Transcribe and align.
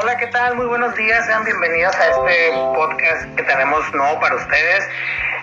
Hola, 0.00 0.16
¿qué 0.16 0.28
tal? 0.28 0.54
Muy 0.54 0.66
buenos 0.66 0.94
días, 0.94 1.26
sean 1.26 1.42
bienvenidos 1.42 1.92
a 1.96 2.06
este 2.06 2.52
podcast 2.52 3.34
que 3.34 3.42
tenemos 3.42 3.92
nuevo 3.92 4.20
para 4.20 4.36
ustedes. 4.36 4.88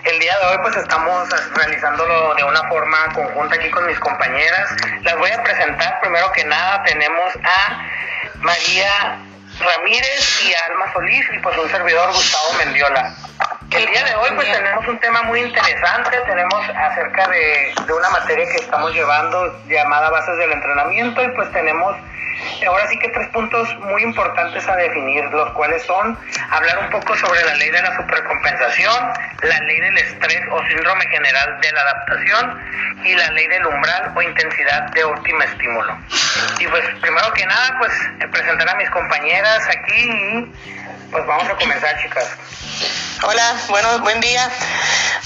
El 0.04 0.18
día 0.18 0.34
de 0.38 0.46
hoy 0.46 0.56
pues 0.62 0.74
estamos 0.76 1.28
realizándolo 1.54 2.34
de 2.36 2.42
una 2.42 2.62
forma 2.70 2.96
conjunta 3.12 3.54
aquí 3.54 3.70
con 3.70 3.84
mis 3.84 3.98
compañeras. 3.98 4.70
Las 5.02 5.18
voy 5.18 5.30
a 5.30 5.42
presentar. 5.42 6.00
Primero 6.00 6.32
que 6.32 6.42
nada 6.44 6.82
tenemos 6.84 7.36
a 7.44 7.86
María 8.36 9.18
Ramírez 9.60 10.42
y 10.42 10.54
a 10.54 10.72
Alma 10.72 10.90
Solís 10.94 11.26
y 11.34 11.38
pues 11.40 11.58
un 11.58 11.68
servidor 11.68 12.10
Gustavo 12.14 12.54
Mendiola. 12.54 13.14
El 13.76 13.84
día 13.84 14.04
de 14.04 14.14
hoy 14.14 14.30
pues 14.34 14.50
tenemos 14.50 14.88
un 14.88 14.98
tema 15.00 15.22
muy 15.24 15.38
interesante, 15.38 16.18
tenemos 16.26 16.66
acerca 16.74 17.28
de, 17.28 17.74
una 17.94 18.08
materia 18.08 18.46
que 18.46 18.56
estamos 18.56 18.90
llevando 18.94 19.62
llamada 19.68 20.08
bases 20.08 20.34
del 20.38 20.50
entrenamiento 20.50 21.22
y 21.22 21.28
pues 21.32 21.52
tenemos 21.52 21.94
ahora 22.66 22.88
sí 22.88 22.98
que 22.98 23.08
tres 23.08 23.28
puntos 23.28 23.68
muy 23.80 24.02
importantes 24.02 24.66
a 24.66 24.76
definir, 24.76 25.24
los 25.26 25.52
cuales 25.52 25.82
son 25.82 26.18
hablar 26.50 26.78
un 26.78 26.90
poco 26.90 27.16
sobre 27.16 27.44
la 27.44 27.54
ley 27.56 27.70
de 27.70 27.82
la 27.82 27.94
supercompensación, 27.96 29.12
la 29.42 29.58
ley 29.60 29.80
del 29.80 29.98
estrés 29.98 30.40
o 30.50 30.66
síndrome 30.68 31.06
general 31.08 31.60
de 31.60 31.72
la 31.72 31.80
adaptación 31.82 32.60
y 33.04 33.14
la 33.14 33.30
ley 33.32 33.46
del 33.46 33.66
umbral 33.66 34.12
o 34.14 34.22
intensidad 34.22 34.90
de 34.92 35.04
último 35.04 35.42
estímulo. 35.42 35.98
Y 36.60 36.66
pues 36.66 36.82
primero 37.02 37.30
que 37.34 37.44
nada, 37.44 37.76
pues 37.78 37.92
presentar 38.32 38.70
a 38.70 38.74
mis 38.76 38.88
compañeras 38.88 39.68
aquí 39.68 40.10
y 40.10 40.85
pues 41.10 41.26
vamos 41.26 41.48
a 41.48 41.56
comenzar, 41.56 42.02
chicas. 42.02 42.26
Hola, 43.22 43.54
bueno, 43.68 43.98
buen 44.00 44.20
día. 44.20 44.50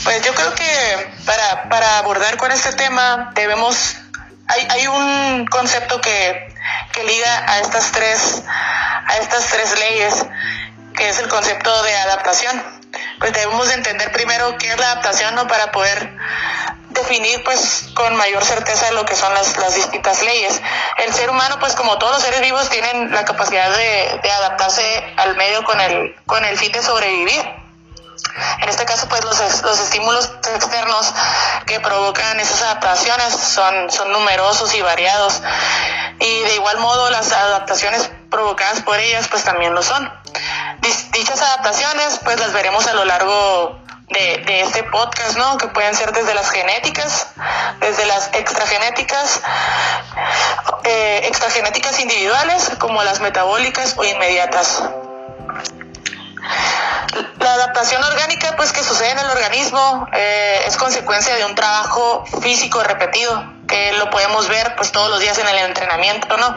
Pues 0.04 0.22
yo 0.22 0.34
creo 0.34 0.54
que 0.54 1.12
para, 1.26 1.68
para 1.68 1.98
abordar 1.98 2.36
con 2.36 2.52
este 2.52 2.72
tema 2.72 3.32
debemos, 3.34 3.96
hay, 4.48 4.66
hay 4.70 4.86
un 4.86 5.46
concepto 5.46 6.00
que 6.00 6.50
que 6.92 7.04
liga 7.04 7.44
a 7.46 7.60
estas 7.60 7.92
tres, 7.92 8.42
a 9.06 9.16
estas 9.18 9.46
tres 9.46 9.78
leyes, 9.78 10.26
que 10.94 11.08
es 11.08 11.18
el 11.18 11.28
concepto 11.28 11.82
de 11.82 11.96
adaptación. 11.96 12.62
Pues 13.18 13.32
debemos 13.32 13.68
de 13.68 13.74
entender 13.74 14.10
primero 14.12 14.56
qué 14.58 14.72
es 14.72 14.78
la 14.78 14.92
adaptación, 14.92 15.34
¿no? 15.34 15.46
Para 15.46 15.70
poder 15.70 16.16
definir 17.02 17.42
pues 17.44 17.88
con 17.94 18.14
mayor 18.16 18.44
certeza 18.44 18.90
lo 18.92 19.04
que 19.04 19.16
son 19.16 19.32
las, 19.34 19.74
distintas 19.74 20.22
leyes. 20.22 20.60
El 20.98 21.12
ser 21.12 21.30
humano, 21.30 21.56
pues 21.58 21.74
como 21.74 21.98
todos 21.98 22.14
los 22.14 22.22
seres 22.22 22.40
vivos, 22.40 22.68
tienen 22.70 23.12
la 23.12 23.24
capacidad 23.24 23.70
de, 23.70 24.20
de 24.22 24.30
adaptarse 24.30 25.14
al 25.16 25.36
medio 25.36 25.64
con 25.64 25.80
el, 25.80 26.16
con 26.26 26.44
el 26.44 26.56
fin 26.58 26.72
de 26.72 26.82
sobrevivir. 26.82 27.60
En 28.62 28.68
este 28.68 28.84
caso, 28.84 29.08
pues 29.08 29.24
los, 29.24 29.62
los 29.62 29.80
estímulos 29.80 30.30
externos 30.54 31.12
que 31.66 31.80
provocan 31.80 32.38
esas 32.40 32.62
adaptaciones 32.62 33.34
son, 33.34 33.90
son 33.90 34.12
numerosos 34.12 34.74
y 34.74 34.82
variados. 34.82 35.42
Y 36.18 36.40
de 36.42 36.54
igual 36.54 36.78
modo, 36.78 37.10
las 37.10 37.32
adaptaciones 37.32 38.10
provocadas 38.30 38.82
por 38.82 38.98
ellas, 38.98 39.26
pues 39.28 39.44
también 39.44 39.74
lo 39.74 39.82
son. 39.82 40.10
Dichas 41.12 41.40
adaptaciones, 41.40 42.20
pues 42.24 42.38
las 42.38 42.52
veremos 42.52 42.86
a 42.86 42.94
lo 42.94 43.04
largo 43.04 43.79
de, 44.10 44.60
este 44.62 44.82
podcast, 44.84 45.36
¿no? 45.36 45.56
Que 45.56 45.68
pueden 45.68 45.94
ser 45.94 46.12
desde 46.12 46.34
las 46.34 46.50
genéticas, 46.50 47.28
desde 47.80 48.06
las 48.06 48.30
extragenéticas, 48.34 49.40
eh, 50.84 51.22
extragenéticas 51.24 52.00
individuales, 52.00 52.72
como 52.78 53.02
las 53.02 53.20
metabólicas 53.20 53.94
o 53.96 54.04
inmediatas. 54.04 54.82
La 57.38 57.54
adaptación 57.54 58.02
orgánica, 58.02 58.54
pues 58.56 58.72
que 58.72 58.82
sucede 58.82 59.10
en 59.10 59.18
el 59.18 59.30
organismo, 59.30 60.06
eh, 60.12 60.62
es 60.66 60.76
consecuencia 60.76 61.34
de 61.36 61.44
un 61.44 61.54
trabajo 61.54 62.24
físico 62.40 62.82
repetido, 62.82 63.59
que 63.70 63.92
lo 63.92 64.10
podemos 64.10 64.48
ver 64.48 64.74
pues 64.76 64.92
todos 64.92 65.08
los 65.08 65.20
días 65.20 65.38
en 65.38 65.48
el 65.48 65.56
entrenamiento, 65.58 66.36
¿no? 66.36 66.56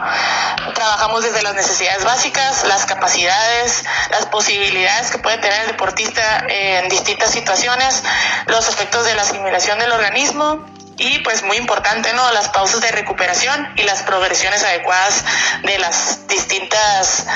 Trabajamos 0.74 1.22
desde 1.22 1.42
las 1.42 1.54
necesidades 1.54 2.04
básicas, 2.04 2.64
las 2.66 2.84
capacidades, 2.84 3.84
las 4.10 4.26
posibilidades 4.26 5.10
que 5.10 5.18
puede 5.18 5.38
tener 5.38 5.60
el 5.62 5.66
deportista 5.68 6.44
en 6.48 6.88
distintas 6.88 7.30
situaciones, 7.30 8.02
los 8.46 8.68
efectos 8.68 9.04
de 9.06 9.14
la 9.14 9.22
asimilación 9.22 9.78
del 9.78 9.92
organismo 9.92 10.66
y 10.96 11.20
pues 11.20 11.42
muy 11.42 11.56
importante, 11.56 12.12
¿no? 12.14 12.30
Las 12.32 12.48
pausas 12.48 12.80
de 12.80 12.90
recuperación 12.90 13.72
y 13.76 13.82
las 13.84 14.02
progresiones 14.02 14.62
adecuadas 14.64 15.24
de 15.62 15.78
las 15.78 16.26
distintas, 16.28 17.26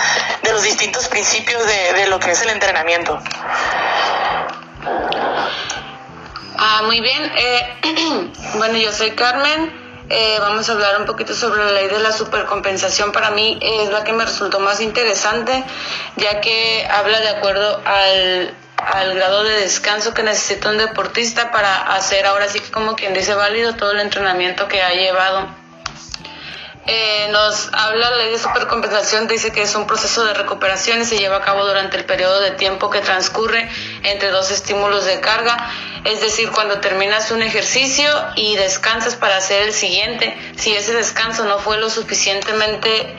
de 0.43 0.53
los 0.53 0.63
distintos 0.63 1.09
principios 1.09 1.65
de, 1.67 1.93
de 1.95 2.07
lo 2.09 2.19
que 2.19 2.33
es 2.33 2.43
el 2.43 2.51
entrenamiento. 2.51 3.19
Ah, 6.61 6.83
muy 6.85 7.01
bien. 7.01 7.33
Eh, 7.37 8.31
bueno, 8.59 8.77
yo 8.79 8.93
soy 8.93 9.13
Carmen. 9.13 9.73
Eh, 10.11 10.39
vamos 10.41 10.69
a 10.69 10.73
hablar 10.73 10.99
un 10.99 11.07
poquito 11.07 11.33
sobre 11.35 11.65
la 11.65 11.71
ley 11.71 11.87
de 11.87 12.01
la 12.01 12.11
supercompensación. 12.11 13.13
Para 13.13 13.31
mí 13.31 13.59
es 13.63 13.91
la 13.91 14.03
que 14.03 14.13
me 14.13 14.25
resultó 14.25 14.59
más 14.59 14.81
interesante, 14.81 15.65
ya 16.17 16.41
que 16.41 16.87
habla 16.91 17.21
de 17.21 17.29
acuerdo 17.29 17.81
al 17.85 18.55
al 18.79 19.15
grado 19.15 19.43
de 19.43 19.61
descanso 19.61 20.15
que 20.15 20.23
necesita 20.23 20.71
un 20.71 20.79
deportista 20.79 21.51
para 21.51 21.95
hacer 21.95 22.27
ahora 22.27 22.49
sí 22.49 22.61
como 22.61 22.95
quien 22.95 23.13
dice 23.13 23.35
válido 23.35 23.75
todo 23.75 23.91
el 23.93 24.01
entrenamiento 24.01 24.69
que 24.69 24.81
ha 24.83 24.95
llevado. 24.95 25.49
Eh, 26.91 27.29
nos 27.33 27.69
habla 27.75 28.09
la 28.09 28.17
ley 28.17 28.31
de 28.31 28.39
supercompensación, 28.39 29.29
dice 29.29 29.53
que 29.53 29.61
es 29.61 29.75
un 29.75 29.87
proceso 29.87 30.25
de 30.25 30.33
recuperación 30.33 31.03
y 31.03 31.05
se 31.05 31.19
lleva 31.19 31.37
a 31.37 31.43
cabo 31.43 31.67
durante 31.67 31.99
el 31.99 32.07
periodo 32.07 32.41
de 32.41 32.53
tiempo 32.53 32.89
que 32.89 33.03
transcurre 33.03 33.69
entre 34.05 34.31
dos 34.31 34.51
estímulos 34.51 35.05
de 35.05 35.21
carga, 35.21 35.71
es 36.05 36.23
decir, 36.23 36.51
cuando 36.51 36.81
terminas 36.81 37.31
un 37.31 37.43
ejercicio 37.43 38.09
y 38.37 38.57
descansas 38.57 39.17
para 39.17 39.37
hacer 39.37 39.65
el 39.65 39.75
siguiente, 39.75 40.35
si 40.57 40.75
ese 40.75 40.95
descanso 40.95 41.45
no 41.45 41.59
fue 41.59 41.77
lo 41.77 41.91
suficientemente 41.91 43.15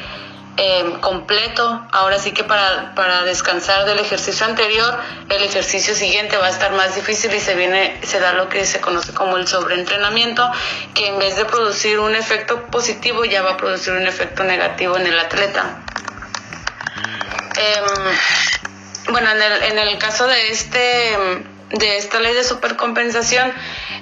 eh, 0.62 0.98
completo. 1.00 1.88
Ahora 1.94 2.20
sí 2.20 2.34
que 2.34 2.44
para, 2.44 2.94
para 2.94 3.24
descansar 3.24 3.86
del 3.86 3.98
ejercicio 4.00 4.46
anterior, 4.46 5.00
el 5.30 5.42
ejercicio 5.44 5.96
siguiente 5.96 6.36
va 6.36 6.48
a 6.48 6.50
estar 6.50 6.74
más 6.74 6.96
difícil 6.96 7.34
y 7.34 7.40
se 7.40 7.56
viene, 7.56 7.98
se 8.04 8.20
da 8.20 8.34
lo 8.34 8.50
que 8.50 8.66
se 8.66 8.82
conoce 8.82 9.14
como 9.14 9.38
el 9.38 9.48
sobreentrenamiento, 9.48 10.52
que 10.94 11.08
en 11.08 11.18
vez 11.18 11.38
de 11.38 11.46
producir 11.46 12.00
un 12.00 12.14
efecto 12.14 12.68
positivo 12.68 13.24
ya 13.24 13.42
va 13.42 13.52
a 13.52 13.58
producir 13.58 13.94
un 13.94 14.06
efecto 14.06 14.44
negativo 14.44 14.98
en 14.98 15.08
el 15.08 15.18
atleta. 15.18 15.82
Em, 17.56 19.14
bueno, 19.14 19.32
en 19.32 19.42
el, 19.42 19.64
en 19.64 19.80
el 19.80 19.98
caso 19.98 20.28
de 20.28 20.52
este 20.52 21.18
de 21.70 21.98
esta 21.98 22.20
ley 22.20 22.34
de 22.34 22.44
supercompensación, 22.44 23.54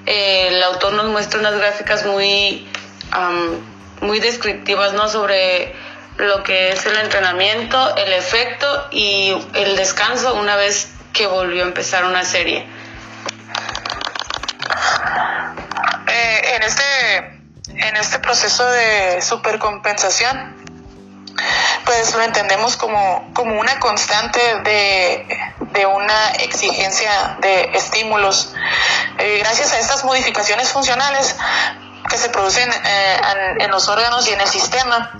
eh, 0.07 0.47
el 0.47 0.63
autor 0.63 0.93
nos 0.93 1.05
muestra 1.09 1.39
unas 1.39 1.55
gráficas 1.55 2.05
muy, 2.05 2.65
muy 4.01 4.19
descriptivas 4.19 4.93
¿no? 4.93 5.09
sobre 5.09 5.75
lo 6.17 6.43
que 6.43 6.71
es 6.71 6.85
el 6.85 6.97
entrenamiento, 6.97 7.95
el 7.95 8.13
efecto 8.13 8.87
y 8.91 9.35
el 9.53 9.75
descanso 9.75 10.35
una 10.35 10.55
vez 10.55 10.89
que 11.13 11.27
volvió 11.27 11.63
a 11.63 11.67
empezar 11.67 12.05
una 12.05 12.23
serie. 12.23 12.67
Eh, 16.07 16.55
en 16.55 16.63
este 16.63 17.37
en 17.69 17.95
este 17.95 18.19
proceso 18.19 18.67
de 18.69 19.21
supercompensación 19.21 20.55
pues 21.85 22.13
lo 22.15 22.21
entendemos 22.21 22.75
como, 22.75 23.31
como 23.33 23.59
una 23.59 23.79
constante 23.79 24.39
de, 24.63 25.25
de 25.71 25.85
una 25.85 26.31
exigencia 26.31 27.37
de 27.39 27.71
estímulos. 27.73 28.53
Eh, 29.17 29.37
gracias 29.39 29.71
a 29.71 29.79
estas 29.79 30.03
modificaciones 30.03 30.69
funcionales, 30.69 31.37
que 32.09 32.17
se 32.17 32.29
producen 32.29 32.69
eh, 32.71 33.21
en, 33.59 33.71
los 33.71 33.87
órganos 33.87 34.27
y 34.27 34.33
en 34.33 34.41
el 34.41 34.47
sistema, 34.47 35.11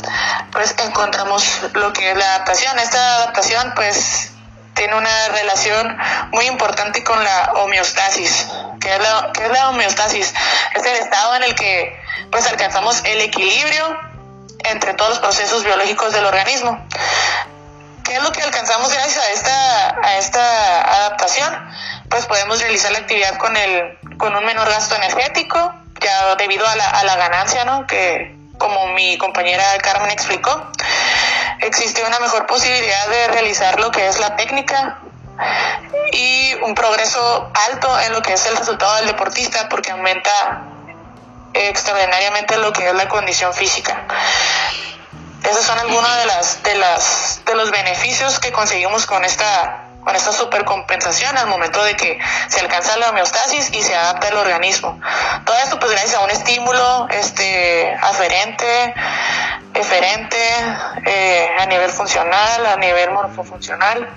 pues 0.51 0.75
encontramos 0.85 1.61
lo 1.73 1.93
que 1.93 2.11
es 2.11 2.17
la 2.17 2.35
adaptación. 2.35 2.79
Esta 2.79 3.15
adaptación 3.15 3.73
pues 3.75 4.31
tiene 4.73 4.95
una 4.95 5.27
relación 5.29 5.97
muy 6.31 6.45
importante 6.45 7.03
con 7.03 7.21
la 7.23 7.53
homeostasis. 7.55 8.47
¿Qué 8.79 8.93
es 8.93 8.99
la, 8.99 9.31
qué 9.33 9.45
es 9.45 9.51
la 9.51 9.69
homeostasis? 9.69 10.33
Es 10.75 10.85
el 10.85 10.95
estado 10.95 11.35
en 11.35 11.43
el 11.43 11.55
que 11.55 11.99
pues 12.31 12.47
alcanzamos 12.47 13.01
el 13.03 13.21
equilibrio 13.21 13.99
entre 14.59 14.93
todos 14.93 15.11
los 15.11 15.19
procesos 15.19 15.63
biológicos 15.63 16.13
del 16.13 16.25
organismo. 16.25 16.85
¿Qué 18.03 18.15
es 18.15 18.23
lo 18.23 18.31
que 18.31 18.41
alcanzamos 18.41 18.93
gracias 18.93 19.17
a 19.17 19.31
esta, 19.31 19.97
a 20.01 20.17
esta 20.17 20.81
adaptación? 20.93 21.53
Pues 22.09 22.25
podemos 22.25 22.61
realizar 22.61 22.91
la 22.91 22.99
actividad 22.99 23.37
con, 23.37 23.57
el, 23.57 23.97
con 24.17 24.33
un 24.33 24.45
menor 24.45 24.69
gasto 24.69 24.95
energético, 24.95 25.73
ya 25.99 26.35
debido 26.35 26.67
a 26.67 26.75
la, 26.75 26.89
a 26.89 27.03
la 27.03 27.15
ganancia, 27.15 27.65
¿no? 27.65 27.85
Que 27.87 28.35
como 28.57 28.87
mi 28.87 29.17
compañera 29.17 29.63
Carmen 29.81 30.11
explicó, 30.11 30.71
existe 31.61 32.03
una 32.03 32.19
mejor 32.19 32.45
posibilidad 32.45 33.07
de 33.07 33.27
realizar 33.29 33.79
lo 33.79 33.91
que 33.91 34.07
es 34.07 34.19
la 34.19 34.35
técnica 34.35 34.99
y 36.11 36.55
un 36.63 36.73
progreso 36.73 37.51
alto 37.69 37.99
en 38.01 38.13
lo 38.13 38.21
que 38.21 38.33
es 38.33 38.45
el 38.47 38.57
resultado 38.57 38.95
del 38.95 39.07
deportista 39.07 39.69
porque 39.69 39.91
aumenta 39.91 40.63
extraordinariamente 41.53 42.57
lo 42.57 42.73
que 42.73 42.87
es 42.87 42.93
la 42.95 43.07
condición 43.07 43.53
física. 43.53 44.03
Esos 45.43 45.63
son 45.63 45.79
algunos 45.79 46.15
de 46.17 46.25
las 46.25 46.63
de 46.63 46.75
las 46.75 47.41
de 47.45 47.55
los 47.55 47.71
beneficios 47.71 48.39
que 48.39 48.51
conseguimos 48.51 49.05
con 49.05 49.23
esta 49.23 49.86
con 50.07 50.15
esta 50.15 50.31
supercompensación 50.31 51.37
al 51.37 51.47
momento 51.47 51.83
de 51.83 51.97
que 51.97 52.17
se 52.47 52.61
alcanza 52.61 52.95
la 52.95 53.09
homeostasis 53.09 53.73
y 53.73 53.83
se 53.83 53.93
adapta 53.93 54.29
el 54.29 54.37
organismo. 54.37 54.97
Todo 55.43 55.57
esto 55.57 55.77
pues 55.79 55.91
gracias 55.91 56.15
a 56.15 56.21
un 56.21 56.29
estímulo 56.29 57.09
este, 57.09 57.93
aferente 58.01 58.93
eferente, 59.73 60.37
eh, 61.05 61.49
a 61.59 61.65
nivel 61.65 61.91
funcional, 61.91 62.65
a 62.65 62.77
nivel 62.77 63.11
morfofuncional. 63.11 64.07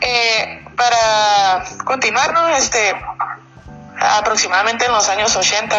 Eh, 0.00 0.64
para 0.74 1.62
continuar. 1.84 2.32
Este, 2.56 2.96
aproximadamente 4.00 4.86
en 4.86 4.92
los 4.92 5.06
años 5.10 5.36
80 5.36 5.78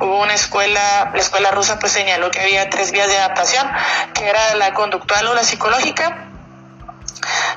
hubo 0.00 0.20
una 0.20 0.34
escuela, 0.34 1.10
la 1.14 1.18
escuela 1.18 1.50
rusa 1.50 1.78
pues 1.78 1.92
señaló 1.92 2.30
que 2.30 2.40
había 2.40 2.68
tres 2.68 2.92
vías 2.92 3.08
de 3.08 3.16
adaptación, 3.16 3.66
que 4.12 4.28
era 4.28 4.54
la 4.56 4.74
conductual 4.74 5.26
o 5.28 5.34
la 5.34 5.44
psicológica, 5.44 6.29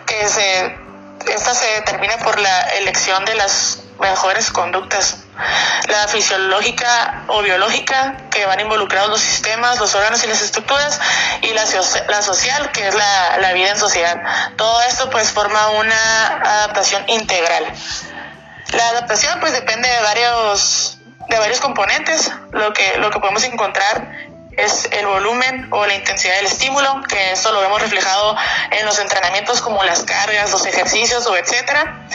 que 0.05 0.27
se, 0.27 0.77
esta 1.27 1.53
se 1.53 1.65
determina 1.75 2.17
por 2.17 2.39
la 2.39 2.61
elección 2.79 3.25
de 3.25 3.35
las 3.35 3.79
mejores 3.99 4.51
conductas. 4.51 5.17
La 5.87 6.07
fisiológica 6.07 7.23
o 7.27 7.41
biológica, 7.41 8.17
que 8.29 8.45
van 8.45 8.59
involucrados 8.59 9.09
los 9.09 9.21
sistemas, 9.21 9.79
los 9.79 9.93
órganos 9.95 10.23
y 10.23 10.27
las 10.27 10.41
estructuras, 10.41 10.99
y 11.41 11.53
la, 11.53 11.63
la 12.09 12.21
social, 12.21 12.71
que 12.71 12.87
es 12.87 12.95
la, 12.95 13.37
la 13.37 13.53
vida 13.53 13.69
en 13.71 13.77
sociedad. 13.77 14.21
Todo 14.57 14.81
esto 14.83 15.09
pues 15.09 15.31
forma 15.31 15.69
una 15.71 16.27
adaptación 16.37 17.03
integral. 17.07 17.65
La 18.71 18.87
adaptación 18.89 19.39
pues 19.39 19.53
depende 19.53 19.87
de 19.87 20.01
varios 20.01 20.97
de 21.29 21.39
varios 21.39 21.59
componentes. 21.59 22.31
Lo 22.51 22.73
que 22.73 22.97
lo 22.97 23.09
que 23.11 23.19
podemos 23.19 23.43
encontrar 23.43 24.32
es 24.57 24.87
el 24.91 25.05
volumen 25.07 25.67
o 25.71 25.85
la 25.85 25.95
intensidad 25.95 26.35
del 26.35 26.45
estímulo, 26.45 27.01
que 27.07 27.31
esto 27.31 27.51
lo 27.51 27.61
vemos 27.61 27.81
reflejado 27.81 28.35
en 28.71 28.85
los 28.85 28.99
entrenamientos 28.99 29.61
como 29.61 29.83
las 29.83 30.03
cargas, 30.03 30.51
los 30.51 30.65
ejercicios 30.65 31.25
o 31.25 31.35
etcétera, 31.35 32.07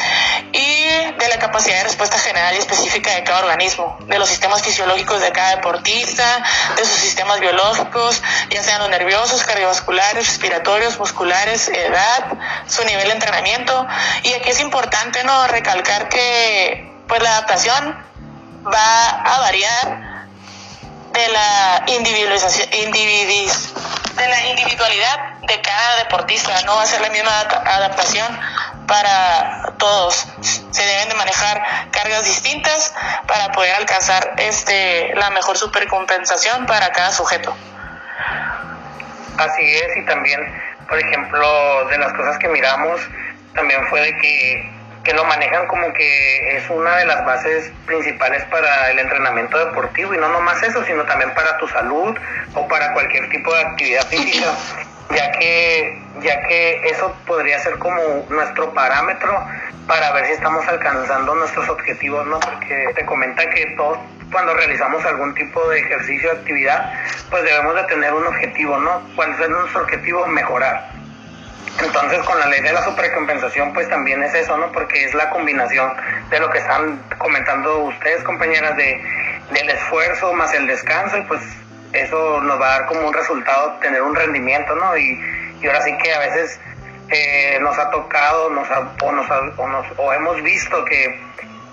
y 0.53 0.87
de 1.19 1.29
la 1.29 1.39
capacidad 1.39 1.79
de 1.79 1.85
respuesta 1.85 2.19
general 2.19 2.55
y 2.55 2.59
específica 2.59 3.15
de 3.15 3.25
cada 3.25 3.41
organismo, 3.41 3.97
de 4.07 4.19
los 4.19 4.29
sistemas 4.29 4.63
fisiológicos 4.63 5.21
de 5.21 5.33
cada 5.33 5.57
deportista, 5.57 6.43
de 6.77 6.85
sus 6.85 6.99
sistemas 6.99 7.41
biológicos, 7.41 8.23
ya 8.51 8.63
sean 8.63 8.81
los 8.81 8.91
nerviosos, 8.91 9.43
cardiovasculares, 9.45 10.27
respiratorios, 10.27 10.99
musculares, 10.99 11.69
edad, 11.69 12.25
su 12.67 12.85
nivel 12.85 13.09
de 13.09 13.13
entrenamiento, 13.15 13.87
y 14.23 14.33
aquí 14.35 14.51
es 14.51 14.61
importante 14.61 15.25
no 15.25 15.47
recalcar 15.49 16.09
que 16.09 16.93
pues 17.09 17.23
la 17.23 17.31
adaptación 17.31 17.97
va 18.67 19.09
a 19.09 19.41
variar 19.41 20.08
de 21.19 21.29
la 21.29 21.85
individualización, 21.87 22.71
de 22.71 24.29
la 24.29 24.47
individualidad 24.47 25.39
de 25.49 25.61
cada 25.61 25.97
deportista, 25.97 26.63
no 26.63 26.77
va 26.77 26.83
a 26.83 26.87
ser 26.87 27.01
la 27.01 27.11
misma 27.11 27.41
adaptación 27.41 28.27
para 28.87 29.75
todos. 29.79 30.27
Se 30.71 30.85
deben 30.85 31.09
de 31.09 31.15
manejar 31.17 31.91
cargas 31.91 32.25
distintas 32.25 32.95
para 33.27 33.51
poder 33.51 33.75
alcanzar 33.75 34.35
este 34.37 35.13
la 35.17 35.31
mejor 35.31 35.59
supercompensación 35.59 36.67
para 36.67 36.91
cada 36.93 37.11
sujeto. 37.11 37.57
Así 39.39 39.77
es, 39.77 39.97
y 39.97 40.07
también, 40.07 40.41
por 40.89 40.99
ejemplo, 41.01 41.85
de 41.89 41.99
las 41.99 42.13
cosas 42.13 42.39
que 42.39 42.49
miramos, 42.49 43.01
también 43.55 43.87
fue 43.89 44.01
de 44.03 44.17
que 44.19 44.78
que 45.09 45.15
lo 45.15 45.25
manejan 45.25 45.67
como 45.69 45.91
que 45.95 46.59
es 46.59 46.69
una 46.69 46.97
de 46.97 47.07
las 47.07 47.25
bases 47.25 47.73
principales 47.87 48.45
para 48.51 48.91
el 48.91 48.99
entrenamiento 48.99 49.59
deportivo 49.59 50.13
y 50.13 50.19
no 50.19 50.29
nomás 50.29 50.63
eso, 50.63 50.85
sino 50.85 51.03
también 51.05 51.33
para 51.33 51.57
tu 51.57 51.67
salud 51.69 52.15
o 52.53 52.69
para 52.69 52.93
cualquier 52.93 53.27
tipo 53.31 53.55
de 53.55 53.63
actividad 53.63 54.07
física, 54.09 54.49
ya 55.17 55.33
que 55.33 55.99
ya 56.21 56.43
que 56.43 56.91
eso 56.91 57.17
podría 57.27 57.59
ser 57.61 57.79
como 57.79 57.97
nuestro 58.29 58.75
parámetro 58.75 59.33
para 59.87 60.13
ver 60.13 60.27
si 60.27 60.33
estamos 60.33 60.69
alcanzando 60.69 61.35
nuestros 61.37 61.67
objetivos, 61.71 62.27
¿no? 62.27 62.39
Porque 62.41 62.91
te 62.95 63.07
comenta 63.07 63.49
que 63.49 63.65
todos 63.79 63.97
cuando 64.31 64.53
realizamos 64.53 65.03
algún 65.07 65.35
tipo 65.35 65.67
de 65.71 65.79
ejercicio 65.79 66.29
o 66.29 66.33
actividad, 66.35 66.93
pues 67.31 67.45
debemos 67.45 67.75
de 67.77 67.85
tener 67.85 68.13
un 68.13 68.27
objetivo, 68.27 68.77
¿no? 68.77 69.01
¿Cuál 69.17 69.31
es 69.41 69.49
nuestro 69.49 69.85
objetivo? 69.85 70.27
Mejorar 70.27 70.98
entonces, 71.81 72.19
con 72.25 72.39
la 72.39 72.47
ley 72.47 72.61
de 72.61 72.73
la 72.73 72.83
supercompensación, 72.85 73.73
pues 73.73 73.89
también 73.89 74.23
es 74.23 74.35
eso, 74.35 74.57
¿no? 74.57 74.73
Porque 74.73 75.05
es 75.05 75.15
la 75.15 75.31
combinación 75.31 75.93
de 76.31 76.41
lo 76.41 76.51
que 76.51 76.59
están 76.59 77.01
comentando 77.19 77.79
ustedes, 77.85 78.23
compañeras, 78.25 78.77
de, 78.77 79.01
del 79.53 79.71
esfuerzo 79.71 80.33
más 80.33 80.53
el 80.55 80.67
descanso, 80.67 81.19
y 81.19 81.23
pues 81.23 81.41
eso 81.93 82.41
nos 82.41 82.61
va 82.61 82.67
a 82.67 82.79
dar 82.81 82.87
como 82.87 83.07
un 83.07 83.15
resultado 83.15 83.79
tener 83.81 84.03
un 84.03 84.15
rendimiento, 84.15 84.75
¿no? 84.75 84.97
Y, 84.97 85.21
y 85.61 85.67
ahora 85.67 85.83
sí 85.83 85.97
que 85.99 86.13
a 86.13 86.19
veces 86.19 86.61
eh, 87.11 87.59
nos 87.61 87.79
ha 87.79 87.91
tocado 87.91 88.51
nos 88.51 88.69
o, 88.71 89.13
nos 89.13 89.31
o, 89.31 89.69
nos, 89.69 89.87
o 89.97 90.13
hemos 90.13 90.43
visto 90.43 90.85
que, 90.85 91.21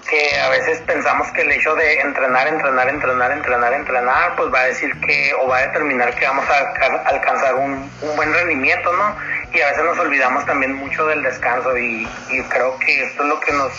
que 0.09 0.39
a 0.39 0.49
veces 0.49 0.79
pensamos 0.81 1.29
que 1.31 1.41
el 1.41 1.51
hecho 1.51 1.75
de 1.75 1.99
entrenar, 1.99 2.47
entrenar, 2.47 2.87
entrenar, 2.87 3.31
entrenar, 3.31 3.73
entrenar, 3.73 4.35
pues 4.37 4.53
va 4.53 4.61
a 4.61 4.65
decir 4.65 4.93
que 5.01 5.33
o 5.41 5.47
va 5.47 5.57
a 5.57 5.61
determinar 5.67 6.15
que 6.15 6.25
vamos 6.25 6.45
a 6.49 7.09
alcanzar 7.09 7.55
un, 7.55 7.91
un 8.01 8.15
buen 8.15 8.33
rendimiento, 8.33 8.93
¿no? 8.93 9.15
Y 9.55 9.61
a 9.61 9.67
veces 9.69 9.83
nos 9.85 9.97
olvidamos 9.97 10.45
también 10.45 10.73
mucho 10.73 11.05
del 11.07 11.23
descanso 11.23 11.77
y, 11.77 12.07
creo 12.49 12.77
que 12.79 13.03
esto 13.03 13.23
es 13.23 13.29
lo 13.29 13.39
que 13.39 13.53
nos 13.53 13.71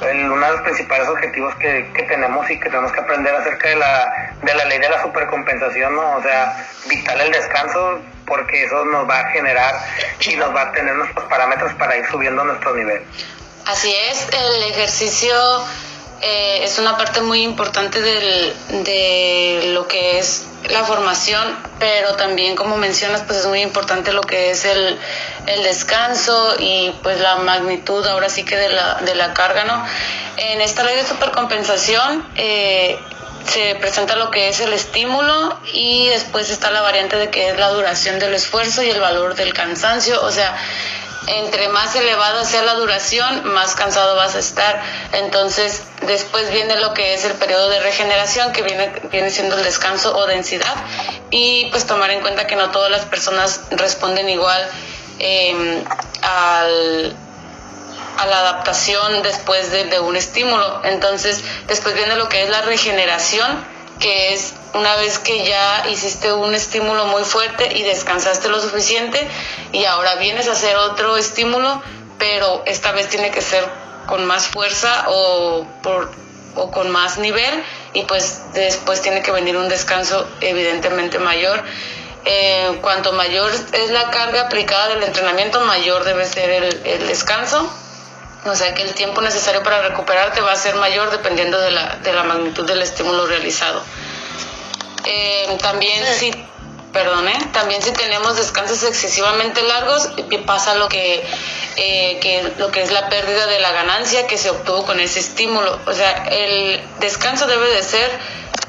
uno 0.00 0.46
de 0.46 0.52
los 0.52 0.60
principales 0.60 1.08
objetivos 1.08 1.52
que, 1.56 1.90
tenemos 2.08 2.48
y 2.48 2.60
que 2.60 2.70
tenemos 2.70 2.92
que 2.92 3.00
aprender 3.00 3.34
acerca 3.34 3.68
de 3.68 3.76
la, 3.76 4.32
de 4.42 4.54
la 4.54 4.64
ley 4.66 4.78
de 4.78 4.88
la 4.88 5.02
supercompensación, 5.02 5.92
¿no? 5.92 6.16
O 6.16 6.22
sea, 6.22 6.68
vital 6.88 7.20
el 7.20 7.32
descanso 7.32 8.00
porque 8.24 8.62
eso 8.62 8.84
nos 8.84 9.08
va 9.08 9.18
a 9.18 9.30
generar 9.30 9.74
y 10.20 10.36
nos 10.36 10.54
va 10.54 10.62
a 10.62 10.72
tener 10.72 10.94
nuestros 10.94 11.24
parámetros 11.24 11.74
para 11.74 11.96
ir 11.96 12.06
subiendo 12.06 12.44
nuestro 12.44 12.76
nivel. 12.76 13.02
Así 13.66 13.92
es, 13.92 14.28
el 14.32 14.62
ejercicio 14.70 15.34
eh, 16.20 16.60
es 16.64 16.78
una 16.78 16.96
parte 16.96 17.20
muy 17.20 17.42
importante 17.42 18.00
del, 18.00 18.52
de 18.84 19.70
lo 19.72 19.86
que 19.86 20.18
es 20.18 20.46
la 20.68 20.84
formación, 20.84 21.56
pero 21.78 22.16
también 22.16 22.56
como 22.56 22.76
mencionas, 22.76 23.22
pues 23.22 23.38
es 23.38 23.46
muy 23.46 23.60
importante 23.60 24.12
lo 24.12 24.22
que 24.22 24.50
es 24.50 24.64
el, 24.64 24.98
el 25.46 25.62
descanso 25.62 26.56
y 26.58 26.92
pues 27.02 27.20
la 27.20 27.36
magnitud 27.36 28.04
ahora 28.06 28.28
sí 28.28 28.44
que 28.44 28.56
de 28.56 28.68
la, 28.68 28.94
de 28.96 29.14
la 29.14 29.32
carga, 29.32 29.64
¿no? 29.64 29.84
En 30.36 30.60
esta 30.60 30.82
ley 30.82 30.96
de 30.96 31.06
supercompensación 31.06 32.26
eh, 32.36 32.98
se 33.46 33.76
presenta 33.76 34.16
lo 34.16 34.30
que 34.30 34.48
es 34.48 34.60
el 34.60 34.72
estímulo 34.72 35.58
y 35.72 36.08
después 36.08 36.50
está 36.50 36.70
la 36.70 36.80
variante 36.80 37.16
de 37.16 37.30
que 37.30 37.50
es 37.50 37.58
la 37.58 37.68
duración 37.70 38.18
del 38.18 38.34
esfuerzo 38.34 38.82
y 38.82 38.90
el 38.90 39.00
valor 39.00 39.36
del 39.36 39.54
cansancio, 39.54 40.20
o 40.22 40.30
sea, 40.30 40.56
entre 41.28 41.68
más 41.68 41.94
elevada 41.94 42.44
sea 42.44 42.62
la 42.62 42.74
duración, 42.74 43.52
más 43.52 43.74
cansado 43.74 44.16
vas 44.16 44.34
a 44.34 44.38
estar. 44.38 44.82
Entonces, 45.12 45.82
después 46.06 46.50
viene 46.50 46.76
lo 46.76 46.94
que 46.94 47.14
es 47.14 47.24
el 47.24 47.34
periodo 47.34 47.68
de 47.68 47.80
regeneración, 47.80 48.52
que 48.52 48.62
viene, 48.62 48.92
viene 49.10 49.30
siendo 49.30 49.56
el 49.56 49.64
descanso 49.64 50.16
o 50.16 50.26
densidad. 50.26 50.74
Y 51.30 51.66
pues 51.70 51.86
tomar 51.86 52.10
en 52.10 52.20
cuenta 52.20 52.46
que 52.46 52.56
no 52.56 52.70
todas 52.70 52.90
las 52.90 53.04
personas 53.04 53.60
responden 53.70 54.28
igual 54.28 54.68
em, 55.18 55.84
a 56.22 56.66
la 58.26 58.38
adaptación 58.38 59.22
después 59.22 59.70
de, 59.70 59.84
de 59.84 60.00
un 60.00 60.16
estímulo. 60.16 60.82
Entonces, 60.84 61.44
después 61.66 61.94
viene 61.94 62.16
lo 62.16 62.28
que 62.28 62.42
es 62.42 62.50
la 62.50 62.62
regeneración, 62.62 63.77
que 63.98 64.32
es 64.32 64.54
una 64.74 64.96
vez 64.96 65.18
que 65.18 65.44
ya 65.44 65.88
hiciste 65.88 66.32
un 66.32 66.54
estímulo 66.54 67.06
muy 67.06 67.24
fuerte 67.24 67.76
y 67.76 67.82
descansaste 67.82 68.48
lo 68.48 68.60
suficiente 68.60 69.26
y 69.72 69.84
ahora 69.84 70.16
vienes 70.16 70.48
a 70.48 70.52
hacer 70.52 70.76
otro 70.76 71.16
estímulo, 71.16 71.82
pero 72.18 72.62
esta 72.66 72.92
vez 72.92 73.08
tiene 73.08 73.30
que 73.30 73.40
ser 73.40 73.64
con 74.06 74.24
más 74.26 74.46
fuerza 74.46 75.06
o, 75.08 75.66
por, 75.82 76.10
o 76.54 76.70
con 76.70 76.90
más 76.90 77.18
nivel 77.18 77.62
y 77.92 78.02
pues 78.04 78.52
después 78.54 79.02
tiene 79.02 79.22
que 79.22 79.30
venir 79.30 79.56
un 79.56 79.68
descanso 79.68 80.28
evidentemente 80.40 81.18
mayor. 81.18 81.62
Eh, 82.24 82.78
cuanto 82.82 83.12
mayor 83.12 83.50
es 83.72 83.90
la 83.90 84.10
carga 84.10 84.42
aplicada 84.42 84.88
del 84.88 85.02
entrenamiento, 85.02 85.60
mayor 85.60 86.04
debe 86.04 86.26
ser 86.26 86.50
el, 86.50 86.86
el 86.86 87.06
descanso. 87.06 87.72
O 88.44 88.54
sea 88.54 88.72
que 88.74 88.82
el 88.82 88.94
tiempo 88.94 89.20
necesario 89.20 89.62
para 89.62 89.82
recuperarte 89.82 90.40
va 90.40 90.52
a 90.52 90.56
ser 90.56 90.74
mayor 90.76 91.10
dependiendo 91.10 91.60
de 91.60 91.70
la, 91.70 91.96
de 91.96 92.12
la 92.12 92.22
magnitud 92.22 92.66
del 92.66 92.82
estímulo 92.82 93.26
realizado. 93.26 93.82
Eh, 95.04 95.56
también 95.60 96.04
si, 96.14 96.30
perdone, 96.92 97.32
también 97.52 97.82
si 97.82 97.92
tenemos 97.92 98.36
descansos 98.36 98.82
excesivamente 98.82 99.62
largos, 99.62 100.10
pasa 100.46 100.74
lo 100.76 100.88
que, 100.88 101.24
eh, 101.76 102.18
que, 102.20 102.52
lo 102.58 102.70
que 102.70 102.82
es 102.82 102.90
la 102.90 103.08
pérdida 103.08 103.46
de 103.46 103.60
la 103.60 103.72
ganancia 103.72 104.26
que 104.26 104.38
se 104.38 104.50
obtuvo 104.50 104.84
con 104.84 105.00
ese 105.00 105.20
estímulo. 105.20 105.80
O 105.86 105.92
sea, 105.92 106.24
el 106.30 106.80
descanso 107.00 107.46
debe 107.46 107.68
de 107.70 107.82
ser 107.82 108.10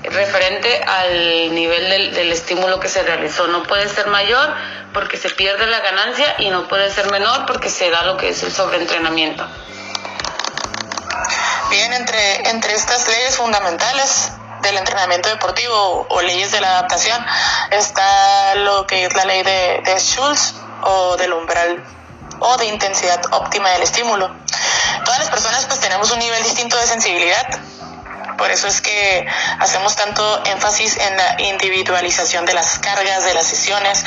referente 0.10 0.84
al 0.84 1.54
nivel 1.54 1.90
del, 1.90 2.14
del, 2.14 2.32
estímulo 2.32 2.80
que 2.80 2.90
se 2.90 3.04
realizó. 3.04 3.48
No 3.48 3.64
puede 3.64 3.88
ser 3.88 4.08
mayor 4.08 4.54
porque 4.94 5.18
se 5.18 5.30
pierde 5.30 5.66
la 5.68 5.80
ganancia 5.80 6.36
y 6.40 6.50
no 6.50 6.68
puede 6.68 6.92
ser 6.92 7.12
menor 7.12 7.46
porque 7.46 7.70
se 7.70 7.90
da 7.90 8.04
lo 8.04 8.18
que 8.18 8.30
es 8.30 8.44
el 8.44 8.52
sobreentrenamiento. 8.52 9.48
Bien, 11.70 11.94
entre, 11.94 12.50
entre 12.50 12.74
estas 12.74 13.08
leyes 13.08 13.38
fundamentales 13.38 14.32
del 14.62 14.78
entrenamiento 14.78 15.30
deportivo 15.30 16.08
o 16.10 16.22
leyes 16.22 16.52
de 16.52 16.62
la 16.62 16.70
adaptación 16.72 17.24
está 17.72 18.56
lo 18.56 18.88
que 18.88 19.06
es 19.06 19.14
la 19.14 19.26
ley 19.26 19.44
de, 19.44 19.82
de 19.86 20.00
Schultz 20.00 20.56
o 20.84 21.16
del 21.18 21.34
umbral 21.34 21.84
o 22.40 22.58
de 22.58 22.66
intensidad 22.66 23.22
óptima 23.32 23.70
del 23.70 23.84
estímulo. 23.84 24.30
Todas 25.06 25.20
las 25.20 25.30
personas 25.30 25.66
pues 25.66 25.80
tenemos 25.80 26.12
un 26.12 26.20
nivel 26.20 26.42
distinto 26.44 26.78
de 26.78 26.88
sensibilidad 26.88 27.48
Por 28.40 28.50
eso 28.52 28.68
es 28.68 28.80
que 28.80 29.28
hacemos 29.60 29.98
tanto 29.98 30.44
énfasis 30.46 30.96
en 30.96 31.18
la 31.18 31.42
individualización 31.42 32.46
de 32.46 32.54
las 32.54 32.80
cargas, 32.80 33.26
de 33.26 33.34
las 33.34 33.46
sesiones. 33.46 34.06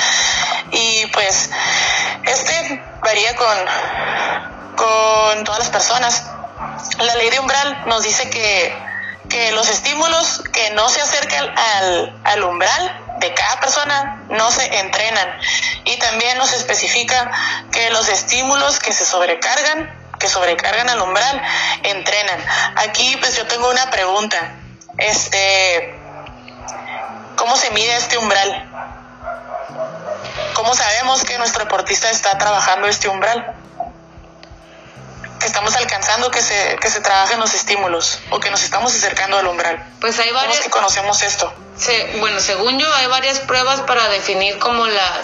Y 0.71 1.05
pues 1.09 1.51
este 2.25 2.83
varía 3.03 3.37
con, 3.37 3.59
con 4.75 5.45
todas 5.45 5.59
las 5.61 5.69
personas. 5.69 6.25
La 6.99 7.15
ley 7.17 7.29
de 7.29 7.41
umbral 7.41 7.83
nos 7.87 8.03
dice 8.05 8.31
que, 8.31 8.75
que 9.29 9.53
los 9.53 9.69
estímulos 9.69 10.43
que 10.51 10.71
no 10.71 10.89
se 10.89 11.03
acercan 11.03 11.55
al, 11.55 12.21
al 12.25 12.43
umbral 12.45 13.01
de 13.19 13.35
cada 13.35 13.61
persona 13.61 14.25
no 14.31 14.51
se 14.51 14.65
entrenan 14.79 15.29
y 15.85 15.99
también 15.99 16.39
nos 16.39 16.55
especifica 16.55 17.31
que 17.71 17.91
los 17.91 18.09
estímulos 18.09 18.79
que 18.79 18.93
se 18.93 19.05
sobrecargan 19.05 20.02
que 20.23 20.29
sobrecargan 20.29 20.89
al 20.89 21.03
umbral 21.03 21.43
entrenan. 21.83 22.39
Aquí 22.77 23.17
pues 23.17 23.37
yo 23.37 23.45
tengo 23.49 23.69
una 23.69 23.91
pregunta. 23.91 24.39
Este 24.97 25.99
¿cómo 27.35 27.57
se 27.57 27.71
mide 27.73 27.97
este 27.97 28.19
umbral? 28.19 28.71
¿Cómo 30.55 30.75
sabemos 30.75 31.25
que 31.25 31.37
nuestro 31.39 31.65
deportista 31.65 32.09
está 32.09 32.39
trabajando 32.39 32.87
este 32.87 33.09
umbral? 33.09 33.53
Que 35.41 35.47
estamos 35.47 35.75
alcanzando 35.75 36.31
que 36.31 36.41
se, 36.41 36.77
que 36.81 36.89
se 36.89 37.01
trabajen 37.01 37.41
los 37.41 37.53
estímulos 37.53 38.21
o 38.31 38.39
que 38.39 38.49
nos 38.53 38.63
estamos 38.63 38.95
acercando 38.95 39.39
al 39.39 39.49
umbral. 39.49 39.85
Pues 40.01 40.21
hay 40.21 40.31
varias. 40.31 40.59
¿Cómo 40.59 40.65
que 40.67 40.71
conocemos 40.71 41.23
esto? 41.23 41.53
bueno, 42.21 42.39
según 42.39 42.79
yo, 42.79 42.87
hay 42.95 43.09
varias 43.09 43.41
pruebas 43.41 43.81
para 43.81 44.09
definir 44.11 44.57
como 44.61 44.87
la, 44.87 45.21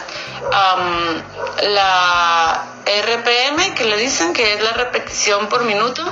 la 1.63 2.65
RPM, 2.89 3.75
que 3.75 3.85
le 3.85 3.97
dicen 3.97 4.33
que 4.33 4.55
es 4.55 4.63
la 4.63 4.73
repetición 4.73 5.49
por 5.49 5.65
minuto, 5.65 6.05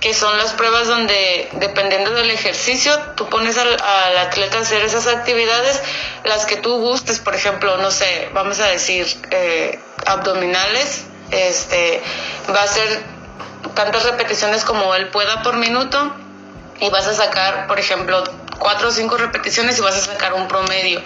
que 0.00 0.14
son 0.14 0.36
las 0.36 0.52
pruebas 0.54 0.88
donde, 0.88 1.48
dependiendo 1.52 2.10
del 2.12 2.30
ejercicio, 2.30 2.92
tú 3.16 3.28
pones 3.28 3.56
al, 3.56 3.76
atleta 4.18 4.58
a 4.58 4.60
hacer 4.62 4.82
esas 4.82 5.06
actividades, 5.06 5.80
las 6.24 6.44
que 6.44 6.56
tú 6.56 6.78
gustes, 6.78 7.20
por 7.20 7.34
ejemplo, 7.34 7.76
no 7.76 7.90
sé, 7.90 8.28
vamos 8.32 8.58
a 8.60 8.66
decir, 8.66 9.06
eh, 9.30 9.78
abdominales, 10.06 11.04
este, 11.30 12.02
va 12.54 12.62
a 12.64 12.66
ser 12.66 13.02
tantas 13.74 14.04
repeticiones 14.04 14.64
como 14.64 14.94
él 14.94 15.08
pueda 15.08 15.42
por 15.42 15.56
minuto 15.56 16.14
y 16.80 16.90
vas 16.90 17.06
a 17.06 17.14
sacar, 17.14 17.68
por 17.68 17.78
ejemplo, 17.78 18.24
cuatro 18.58 18.88
o 18.88 18.90
cinco 18.90 19.16
repeticiones 19.16 19.78
y 19.78 19.82
vas 19.82 19.94
a 19.96 20.00
sacar 20.00 20.34
un 20.34 20.48
promedio. 20.48 21.00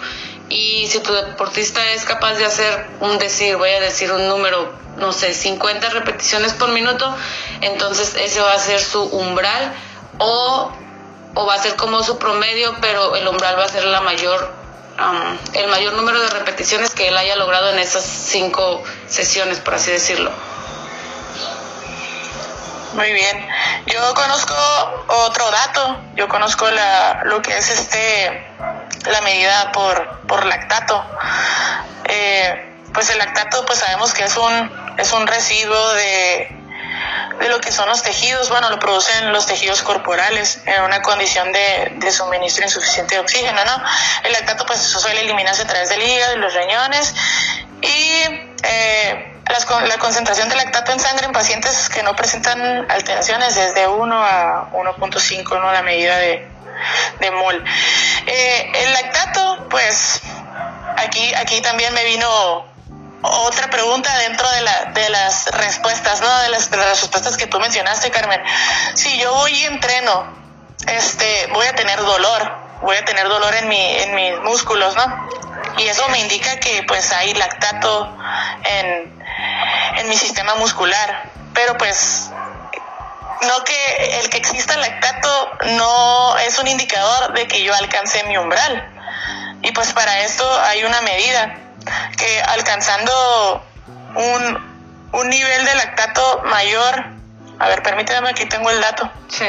Y 0.49 0.87
si 0.87 0.99
tu 0.99 1.13
deportista 1.13 1.85
es 1.91 2.05
capaz 2.05 2.35
de 2.35 2.45
hacer 2.45 2.87
un 3.01 3.17
decir, 3.17 3.57
voy 3.57 3.69
a 3.69 3.81
decir 3.81 4.11
un 4.11 4.27
número, 4.29 4.73
no 4.97 5.11
sé, 5.11 5.33
50 5.33 5.89
repeticiones 5.89 6.53
por 6.53 6.69
minuto, 6.69 7.13
entonces 7.61 8.15
ese 8.15 8.39
va 8.39 8.53
a 8.53 8.59
ser 8.59 8.79
su 8.79 9.03
umbral 9.03 9.73
o, 10.19 10.71
o 11.35 11.45
va 11.45 11.55
a 11.55 11.59
ser 11.61 11.75
como 11.75 12.01
su 12.03 12.17
promedio, 12.17 12.75
pero 12.79 13.15
el 13.15 13.27
umbral 13.27 13.59
va 13.59 13.65
a 13.65 13.69
ser 13.69 13.83
la 13.85 13.99
mayor, 13.99 14.53
el 15.53 15.67
mayor 15.67 15.93
número 15.93 16.21
de 16.21 16.29
repeticiones 16.29 16.93
que 16.93 17.09
él 17.09 17.17
haya 17.17 17.35
logrado 17.35 17.69
en 17.71 17.79
esas 17.79 18.03
cinco 18.05 18.83
sesiones, 19.09 19.59
por 19.59 19.75
así 19.75 19.91
decirlo. 19.91 20.31
Muy 22.93 23.11
bien. 23.13 23.47
Yo 23.85 24.13
conozco 24.13 24.55
otro 25.07 25.49
dato. 25.51 25.97
Yo 26.15 26.27
conozco 26.27 26.69
la, 26.69 27.21
lo 27.25 27.41
que 27.41 27.57
es 27.57 27.69
este 27.69 28.45
la 29.09 29.21
medida 29.21 29.71
por, 29.71 30.21
por 30.27 30.45
lactato. 30.45 31.03
Eh, 32.05 32.73
pues 32.93 33.09
el 33.09 33.17
lactato, 33.17 33.65
pues 33.65 33.79
sabemos 33.79 34.13
que 34.13 34.23
es 34.23 34.35
un 34.37 34.95
es 34.97 35.11
un 35.13 35.27
residuo 35.27 35.93
de, 35.93 36.47
de 37.39 37.49
lo 37.49 37.59
que 37.59 37.71
son 37.71 37.87
los 37.89 38.01
tejidos. 38.01 38.49
Bueno, 38.49 38.69
lo 38.69 38.79
producen 38.79 39.31
los 39.31 39.45
tejidos 39.45 39.83
corporales 39.83 40.61
en 40.65 40.83
una 40.83 41.01
condición 41.01 41.51
de, 41.51 41.93
de 41.97 42.11
suministro 42.11 42.63
insuficiente 42.63 43.15
de 43.15 43.21
oxígeno, 43.21 43.63
¿no? 43.65 43.83
El 44.23 44.31
lactato, 44.33 44.65
pues 44.65 44.79
eso 44.83 44.99
suele 44.99 45.21
eliminarse 45.21 45.63
a 45.63 45.67
través 45.67 45.89
del 45.89 46.01
hígado 46.01 46.35
y 46.35 46.39
los 46.39 46.53
riñones 46.53 47.13
y 47.81 48.23
eh, 48.63 49.36
la 49.87 49.97
concentración 49.97 50.49
de 50.49 50.55
lactato 50.55 50.91
en 50.91 50.99
sangre 50.99 51.25
en 51.25 51.31
pacientes 51.31 51.89
que 51.89 52.03
no 52.03 52.15
presentan 52.15 52.89
alteraciones 52.89 53.55
desde 53.55 53.87
1 53.87 54.15
a 54.15 54.69
1.5, 54.71 55.59
¿no? 55.59 55.71
La 55.71 55.81
medida 55.83 56.17
de, 56.17 56.47
de 57.19 57.31
mol. 57.31 57.63
Eh, 58.25 58.71
el 58.75 58.93
lactato, 58.93 59.67
pues 59.69 60.21
aquí, 60.97 61.33
aquí 61.35 61.61
también 61.61 61.93
me 61.93 62.03
vino 62.05 62.65
otra 63.21 63.69
pregunta 63.69 64.15
dentro 64.17 64.49
de, 64.51 64.61
la, 64.61 64.85
de 64.93 65.09
las 65.09 65.47
respuestas, 65.51 66.21
¿no? 66.21 66.39
De 66.39 66.49
las, 66.49 66.69
de 66.69 66.77
las 66.77 67.01
respuestas 67.01 67.37
que 67.37 67.47
tú 67.47 67.59
mencionaste, 67.59 68.11
Carmen. 68.11 68.41
Si 68.93 69.17
yo 69.19 69.33
voy 69.33 69.53
y 69.53 69.65
entreno, 69.65 70.35
este, 70.87 71.47
voy 71.53 71.65
a 71.65 71.73
tener 71.73 71.99
dolor, 71.99 72.51
voy 72.81 72.97
a 72.97 73.05
tener 73.05 73.27
dolor 73.27 73.55
en, 73.55 73.67
mi, 73.67 73.79
en 73.79 74.15
mis 74.15 74.39
músculos, 74.41 74.95
¿no? 74.95 75.46
Y 75.77 75.87
eso 75.87 76.07
me 76.09 76.19
indica 76.19 76.59
que 76.59 76.83
pues 76.83 77.11
hay 77.11 77.33
lactato 77.33 78.17
en, 78.63 79.23
en 79.97 80.09
mi 80.09 80.17
sistema 80.17 80.55
muscular. 80.55 81.29
Pero 81.53 81.77
pues 81.77 82.29
no 83.41 83.63
que 83.63 84.19
el 84.19 84.29
que 84.29 84.37
exista 84.37 84.77
lactato 84.77 85.51
no 85.77 86.37
es 86.39 86.57
un 86.59 86.67
indicador 86.67 87.33
de 87.33 87.47
que 87.47 87.63
yo 87.63 87.73
alcance 87.75 88.23
mi 88.23 88.37
umbral. 88.37 88.93
Y 89.61 89.71
pues 89.71 89.93
para 89.93 90.19
esto 90.21 90.43
hay 90.61 90.83
una 90.83 91.01
medida 91.01 91.55
que 92.17 92.41
alcanzando 92.41 93.63
un, 94.15 95.09
un 95.13 95.29
nivel 95.29 95.65
de 95.65 95.75
lactato 95.75 96.41
mayor, 96.45 97.05
a 97.59 97.67
ver, 97.67 97.83
permítame, 97.83 98.29
aquí 98.29 98.45
tengo 98.45 98.69
el 98.69 98.81
dato. 98.81 99.09
Sí. 99.29 99.45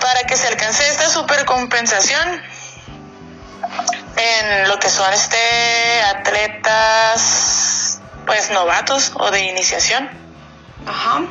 Para 0.00 0.22
que 0.22 0.36
se 0.36 0.46
alcance 0.46 0.88
esta 0.88 1.08
supercompensación, 1.08 2.42
en 4.16 4.68
lo 4.68 4.78
que 4.78 4.88
son 4.88 5.12
este 5.12 6.02
atletas 6.02 8.00
pues 8.24 8.50
novatos 8.50 9.12
o 9.14 9.30
de 9.30 9.40
iniciación. 9.46 10.10
Ajá. 10.86 11.22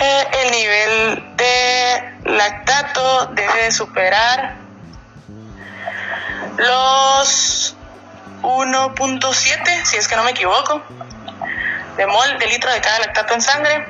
Eh, 0.00 0.26
el 0.42 0.50
nivel 0.50 1.36
de 1.36 2.14
lactato 2.24 3.26
debe 3.26 3.70
superar 3.70 4.56
los 6.56 7.76
1.7, 8.42 9.84
si 9.84 9.96
es 9.96 10.08
que 10.08 10.16
no 10.16 10.24
me 10.24 10.32
equivoco, 10.32 10.82
de 11.96 12.06
mol 12.06 12.38
de 12.38 12.46
litro 12.46 12.72
de 12.72 12.80
cada 12.80 12.98
lactato 13.00 13.34
en 13.34 13.40
sangre. 13.40 13.86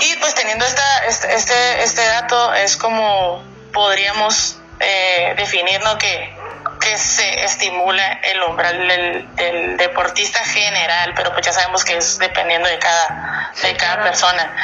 Y 0.00 0.16
pues 0.16 0.34
teniendo 0.34 0.64
esta, 0.64 1.04
este, 1.06 1.34
este, 1.34 1.82
este 1.82 2.06
dato 2.06 2.54
es 2.54 2.76
como 2.76 3.42
podríamos 3.72 4.58
eh, 4.80 5.34
definir 5.36 5.80
que, 5.98 6.36
que 6.80 6.98
se 6.98 7.44
estimula 7.44 8.20
el 8.22 8.42
umbral 8.42 8.88
del, 8.88 9.76
deportista 9.76 10.40
general, 10.40 11.12
pero 11.14 11.32
pues 11.32 11.46
ya 11.46 11.52
sabemos 11.52 11.84
que 11.84 11.96
es 11.96 12.18
dependiendo 12.18 12.68
de 12.68 12.78
cada, 12.78 13.52
de 13.62 13.76
cada 13.76 14.02
persona. 14.02 14.54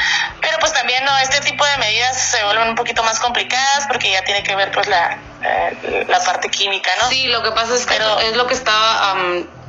Pero 0.41 0.59
pues 0.59 0.73
también 0.73 1.05
no, 1.05 1.17
este 1.19 1.41
tipo 1.41 1.65
de 1.65 1.77
medidas 1.79 2.19
se 2.19 2.43
vuelven 2.45 2.69
un 2.69 2.75
poquito 2.75 3.03
más 3.03 3.21
complicadas 3.21 3.87
porque 3.87 4.11
ya 4.11 4.23
tiene 4.25 4.43
que 4.43 4.55
ver 4.57 4.71
pues 4.73 4.87
la, 4.89 5.19
eh, 5.43 6.07
la 6.09 6.21
parte 6.21 6.49
química, 6.51 6.91
¿no? 7.01 7.09
Sí, 7.09 7.27
lo 7.27 7.43
que 7.43 7.53
pasa 7.53 7.75
es 7.75 7.87
que 7.87 7.97
es 7.97 8.37
lo 8.37 8.47
que 8.47 8.55
estaba, 8.55 9.15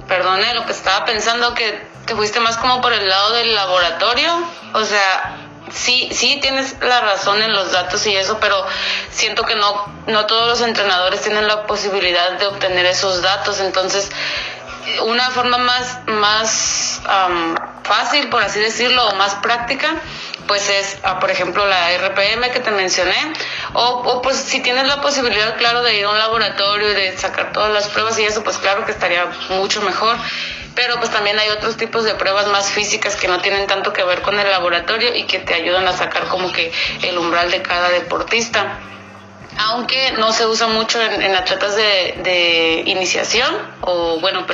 perdone, 0.08 0.54
lo 0.54 0.66
que 0.66 0.72
estaba 0.72 1.06
pensando 1.06 1.54
que 1.54 1.94
te 2.06 2.16
fuiste 2.16 2.40
más 2.40 2.58
como 2.58 2.82
por 2.82 2.94
el 2.94 3.08
lado 3.08 3.34
del 3.34 3.56
laboratorio, 3.56 4.48
o 4.74 4.84
sea, 4.84 5.43
sí, 5.74 6.10
sí 6.12 6.40
tienes 6.42 6.76
la 6.82 7.02
razón 7.02 7.42
en 7.42 7.54
los 7.54 7.72
datos 7.72 8.06
y 8.06 8.16
eso, 8.16 8.40
pero 8.40 8.66
siento 9.10 9.44
que 9.44 9.56
no, 9.56 9.86
no 10.08 10.26
todos 10.26 10.48
los 10.48 10.62
entrenadores 10.62 11.22
tienen 11.22 11.48
la 11.48 11.66
posibilidad 11.66 12.38
de 12.40 12.46
obtener 12.48 12.86
esos 12.86 13.22
datos. 13.22 13.60
Entonces, 13.60 14.10
una 15.06 15.30
forma 15.32 15.58
más, 15.58 16.00
más 16.08 17.02
fácil, 17.84 18.30
por 18.30 18.44
así 18.44 18.60
decirlo, 18.60 19.08
o 19.08 19.16
más 19.16 19.36
práctica, 19.36 19.96
pues 20.48 20.70
es, 20.70 20.98
ah, 21.04 21.20
por 21.20 21.32
ejemplo, 21.32 21.66
la 21.66 21.98
RPM 21.98 22.52
que 22.52 22.60
te 22.60 22.72
mencioné, 22.72 23.16
o, 23.74 23.82
o, 23.82 24.22
pues 24.22 24.38
si 24.38 24.62
tienes 24.62 24.88
la 24.88 25.02
posibilidad, 25.02 25.58
claro, 25.58 25.82
de 25.84 25.98
ir 25.98 26.06
a 26.06 26.10
un 26.10 26.18
laboratorio 26.18 26.92
y 26.92 26.96
de 26.96 27.18
sacar 27.18 27.54
todas 27.54 27.72
las 27.72 27.88
pruebas 27.88 28.20
y 28.20 28.26
eso, 28.26 28.44
pues 28.44 28.58
claro 28.58 28.86
que 28.86 28.92
estaría 28.92 29.26
mucho 29.50 29.82
mejor 29.82 30.18
pero 30.76 30.98
pues 30.98 31.12
también 31.12 31.38
hay 31.40 31.50
otros 31.50 31.78
tipos 31.78 32.04
de 32.04 32.16
pruebas 32.16 32.48
más 32.48 32.72
físicas 32.72 33.16
que 33.16 33.28
no 33.28 33.40
tienen 33.40 33.68
tanto 33.68 33.94
que 33.94 34.04
ver 34.04 34.22
con 34.22 34.40
el 34.40 34.50
laboratorio 34.50 35.16
y 35.16 35.24
que 35.24 35.40
te 35.40 35.54
ayudan 35.54 35.88
a 35.88 35.94
sacar 35.94 36.28
como 36.28 36.52
que 36.52 36.72
el 37.04 37.18
umbral 37.18 37.52
de 37.52 37.62
cada 37.62 37.90
deportista. 37.90 38.80
Aunque 39.56 40.14
no 40.14 40.34
se 40.34 40.48
usa 40.48 40.68
mucho 40.68 41.00
en, 41.00 41.36
atletas 41.36 41.76
de, 41.76 42.84
iniciación 42.88 43.56
o 43.82 44.20
bueno, 44.20 44.48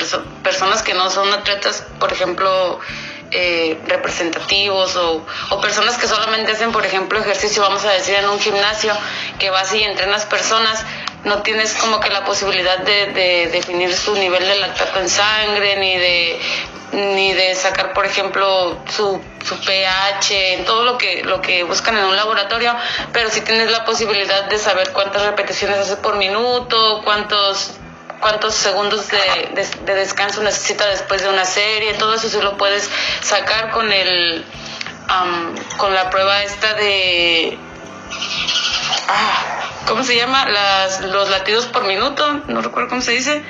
personas 0.44 0.84
que 0.84 0.94
no 0.94 1.10
son 1.10 1.32
atletas, 1.32 1.86
por 2.00 2.12
ejemplo, 2.12 2.80
eh, 3.32 3.78
representativos 3.88 4.98
o, 4.98 5.26
o, 5.52 5.62
personas 5.62 5.98
que 5.98 6.06
solamente 6.06 6.52
hacen, 6.52 6.74
por 6.74 6.86
ejemplo, 6.86 7.18
ejercicio, 7.20 7.62
vamos 7.62 7.86
a 7.86 7.92
decir, 7.92 8.16
en 8.16 8.28
un 8.28 8.40
gimnasio, 8.40 8.94
que 9.38 9.50
vas 9.50 9.74
y 9.74 9.84
entrenas 9.84 10.26
personas, 10.26 10.84
no 11.24 11.42
tienes 11.42 11.74
como 11.74 12.00
que 12.00 12.10
la 12.10 12.24
posibilidad 12.26 12.80
de, 12.80 13.50
definir 13.52 13.94
su 13.94 14.14
nivel 14.16 14.46
de 14.46 14.56
lactato 14.56 15.00
en 15.00 15.10
sangre, 15.10 15.76
ni 15.78 15.98
de 15.98 16.40
ni 16.92 17.34
de 17.34 17.54
sacar, 17.54 17.94
por 17.94 18.06
ejemplo, 18.06 18.80
su, 18.90 19.22
su 19.46 19.60
pH, 19.60 20.64
todo 20.66 20.84
lo 20.86 20.98
que, 20.98 21.24
lo 21.24 21.40
que 21.40 21.64
buscan 21.64 21.96
en 21.96 22.06
un 22.06 22.16
laboratorio, 22.16 22.76
pero 23.14 23.30
sí 23.30 23.42
tienes 23.42 23.70
la 23.70 23.86
posibilidad 23.86 24.46
de 24.46 24.58
saber 24.58 24.92
cuántas 24.92 25.24
repeticiones 25.24 25.78
hace 25.78 25.98
por 25.98 26.18
minuto, 26.18 27.02
cuántos 27.04 27.74
cuántos 28.20 28.54
segundos 28.54 29.08
de, 29.10 29.66
de, 29.86 29.96
descanso 29.96 30.44
necesita 30.44 30.86
después 30.88 31.22
de 31.22 31.30
una 31.30 31.46
serie, 31.46 31.94
todo 31.94 32.16
eso 32.16 32.28
sí 32.28 32.42
lo 32.42 32.58
puedes 32.58 32.90
sacar 33.22 33.72
con 33.72 33.92
el 33.92 34.46
con 35.78 35.94
la 35.94 36.10
prueba 36.10 36.44
esta 36.44 36.74
de 36.74 37.58
¿cómo 39.90 40.04
se 40.04 40.16
llama? 40.16 40.48
Las, 40.48 41.02
los 41.02 41.30
latidos 41.30 41.66
por 41.66 41.84
minuto, 41.84 42.42
no 42.48 42.62
recuerdo 42.62 42.90
cómo 42.90 43.02
se 43.02 43.12
dice 43.12 43.44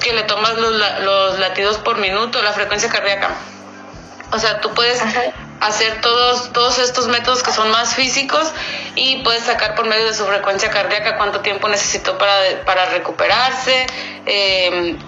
que 0.00 0.12
le 0.12 0.24
tomas 0.24 0.56
los, 0.58 0.72
los 0.72 1.38
latidos 1.38 1.78
por 1.78 1.98
minuto, 1.98 2.42
la 2.42 2.52
frecuencia 2.52 2.90
cardíaca. 2.90 3.30
O 4.32 4.38
sea, 4.38 4.60
tú 4.60 4.72
puedes 4.74 5.00
hacer 5.60 6.00
todos, 6.00 6.52
todos 6.52 6.78
estos 6.78 7.08
métodos 7.08 7.42
que 7.42 7.52
son 7.52 7.70
más 7.70 7.94
físicos 7.94 8.52
y 8.94 9.22
puedes 9.22 9.44
sacar 9.44 9.74
por 9.74 9.86
medio 9.86 10.06
de 10.06 10.14
su 10.14 10.24
frecuencia 10.24 10.70
cardíaca 10.70 11.16
cuánto 11.16 11.40
tiempo 11.40 11.68
necesitó 11.68 12.16
para, 12.16 12.64
para 12.64 12.86
recuperarse, 12.86 13.86
em, 14.26 14.98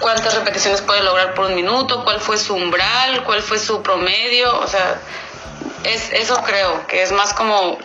cuántas 0.00 0.34
repeticiones 0.34 0.80
puede 0.80 1.02
lograr 1.02 1.34
por 1.34 1.46
un 1.46 1.54
minuto, 1.54 2.02
cuál 2.04 2.20
fue 2.20 2.38
su 2.38 2.54
umbral, 2.54 3.24
cuál 3.24 3.42
fue 3.42 3.58
su 3.58 3.82
promedio, 3.82 4.58
o 4.58 4.66
sea, 4.66 5.00
es, 5.84 6.10
eso 6.12 6.42
creo 6.44 6.86
que 6.86 7.02
es 7.02 7.12
más 7.12 7.34
como 7.34 7.78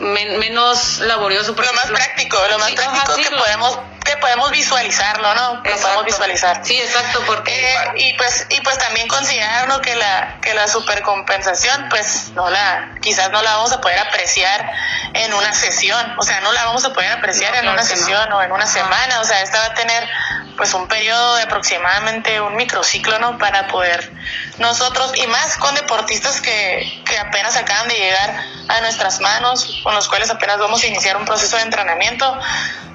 menos 0.00 0.98
laborioso. 1.00 1.54
lo 1.54 1.72
más 1.72 1.86
práctico, 1.86 2.38
lo 2.50 2.58
más 2.58 2.72
práctico 2.72 3.16
que 3.16 3.36
podemos 3.36 3.78
que 4.06 4.16
podemos 4.16 4.50
visualizarlo, 4.50 5.34
¿no? 5.34 5.54
Lo 5.56 5.76
podemos 5.76 6.04
visualizar. 6.04 6.64
Sí, 6.64 6.80
exacto, 6.80 7.22
porque 7.26 7.74
eh, 7.74 7.76
y 7.96 8.14
pues 8.14 8.46
y 8.48 8.60
pues 8.62 8.78
también 8.78 9.08
considerar 9.08 9.66
que 9.80 9.96
la 9.96 10.40
que 10.40 10.54
la 10.54 10.68
supercompensación 10.68 11.88
pues 11.90 12.30
no 12.30 12.48
la 12.48 12.94
quizás 13.02 13.30
no 13.30 13.42
la 13.42 13.56
vamos 13.56 13.72
a 13.72 13.80
poder 13.80 13.98
apreciar 13.98 14.72
en 15.12 15.34
una 15.34 15.52
sesión, 15.52 16.14
o 16.18 16.22
sea, 16.22 16.40
no 16.40 16.52
la 16.52 16.64
vamos 16.66 16.84
a 16.84 16.92
poder 16.92 17.10
apreciar 17.12 17.54
en 17.56 17.68
una 17.68 17.82
sesión 17.82 18.32
o 18.32 18.42
en 18.42 18.52
una 18.52 18.66
semana, 18.66 19.20
o 19.20 19.24
sea, 19.24 19.42
esta 19.42 19.58
va 19.58 19.66
a 19.66 19.74
tener 19.74 20.08
pues 20.56 20.72
un 20.74 20.88
periodo 20.88 21.36
de 21.36 21.42
aproximadamente 21.42 22.40
un 22.40 22.56
microciclo, 22.56 23.18
¿no? 23.18 23.38
Para 23.38 23.66
poder 23.68 24.12
nosotros, 24.58 25.12
y 25.16 25.26
más 25.26 25.56
con 25.58 25.74
deportistas 25.74 26.40
que, 26.40 27.02
que 27.04 27.18
apenas 27.18 27.56
acaban 27.56 27.88
de 27.88 27.94
llegar 27.94 28.44
a 28.68 28.80
nuestras 28.80 29.20
manos, 29.20 29.80
con 29.82 29.94
los 29.94 30.08
cuales 30.08 30.30
apenas 30.30 30.58
vamos 30.58 30.82
a 30.82 30.86
iniciar 30.86 31.16
un 31.16 31.24
proceso 31.24 31.56
de 31.56 31.62
entrenamiento, 31.62 32.38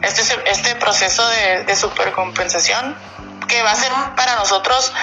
este, 0.01 0.21
este 0.49 0.75
proceso 0.75 1.00
de, 1.29 1.63
de 1.63 1.75
supercompensación, 1.75 2.95
que 3.47 3.61
va 3.63 3.71
a 3.71 3.75
ser 3.75 3.91
para 4.15 4.35
nosotros, 4.35 4.93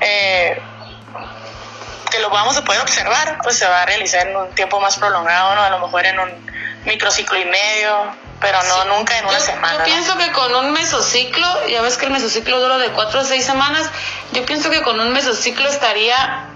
eh, 0.00 0.60
que 2.10 2.18
lo 2.20 2.30
vamos 2.30 2.56
a 2.56 2.64
poder 2.64 2.80
observar, 2.80 3.38
pues 3.42 3.58
se 3.58 3.66
va 3.66 3.82
a 3.82 3.86
realizar 3.86 4.26
en 4.28 4.36
un 4.36 4.54
tiempo 4.54 4.80
más 4.80 4.96
prolongado, 4.96 5.54
¿no? 5.54 5.62
A 5.62 5.70
lo 5.70 5.78
mejor 5.80 6.06
en 6.06 6.18
un 6.18 6.30
microciclo 6.84 7.38
y 7.38 7.44
medio, 7.44 8.14
pero 8.40 8.62
no 8.62 8.96
nunca 8.96 9.18
en 9.18 9.26
una 9.26 9.40
semana. 9.40 9.78
Yo 9.78 9.84
pienso 9.84 10.18
que 10.18 10.30
con 10.32 10.54
un 10.54 10.72
mesociclo, 10.72 11.66
ya 11.66 11.82
ves 11.82 11.96
que 11.96 12.06
el 12.06 12.12
mesociclo 12.12 12.60
dura 12.60 12.78
de 12.78 12.90
cuatro 12.90 13.20
a 13.20 13.24
seis 13.24 13.44
semanas, 13.44 13.90
yo 14.32 14.44
pienso 14.44 14.70
que 14.70 14.82
con 14.82 15.00
un 15.00 15.12
mesociclo 15.12 15.68
estaría 15.68 16.53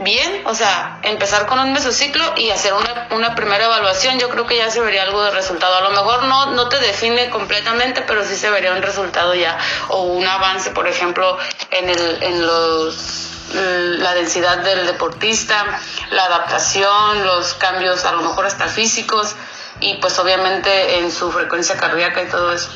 bien, 0.00 0.42
o 0.46 0.54
sea, 0.54 0.98
empezar 1.02 1.46
con 1.46 1.58
un 1.58 1.72
mesociclo 1.72 2.22
y 2.36 2.50
hacer 2.50 2.74
una, 2.74 3.08
una, 3.10 3.34
primera 3.34 3.64
evaluación, 3.64 4.18
yo 4.18 4.28
creo 4.28 4.46
que 4.46 4.56
ya 4.56 4.70
se 4.70 4.80
vería 4.80 5.02
algo 5.02 5.22
de 5.22 5.30
resultado. 5.30 5.74
A 5.76 5.80
lo 5.80 5.90
mejor 5.90 6.24
no, 6.24 6.52
no 6.52 6.68
te 6.68 6.78
define 6.78 7.30
completamente, 7.30 8.02
pero 8.02 8.24
sí 8.24 8.36
se 8.36 8.50
vería 8.50 8.72
un 8.72 8.82
resultado 8.82 9.34
ya, 9.34 9.58
o 9.88 10.02
un 10.02 10.26
avance, 10.26 10.70
por 10.70 10.86
ejemplo, 10.86 11.38
en, 11.70 11.88
el, 11.88 12.22
en 12.22 12.46
los 12.46 13.28
la 13.54 14.14
densidad 14.14 14.58
del 14.58 14.86
deportista, 14.86 15.78
la 16.10 16.24
adaptación, 16.24 17.24
los 17.26 17.54
cambios 17.54 18.04
a 18.04 18.12
lo 18.12 18.22
mejor 18.22 18.46
hasta 18.46 18.66
físicos 18.68 19.36
y 19.80 19.94
pues 19.96 20.18
obviamente 20.18 20.98
en 20.98 21.10
su 21.10 21.30
frecuencia 21.30 21.76
cardíaca 21.76 22.22
y 22.22 22.26
todo 22.26 22.52
eso. 22.52 22.70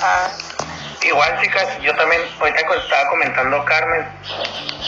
Ah, 0.00 0.28
igual 1.02 1.40
chicas, 1.40 1.80
yo 1.80 1.94
también, 1.96 2.22
ahorita 2.38 2.60
estaba 2.60 3.08
comentando 3.08 3.64
Carmen, 3.64 4.06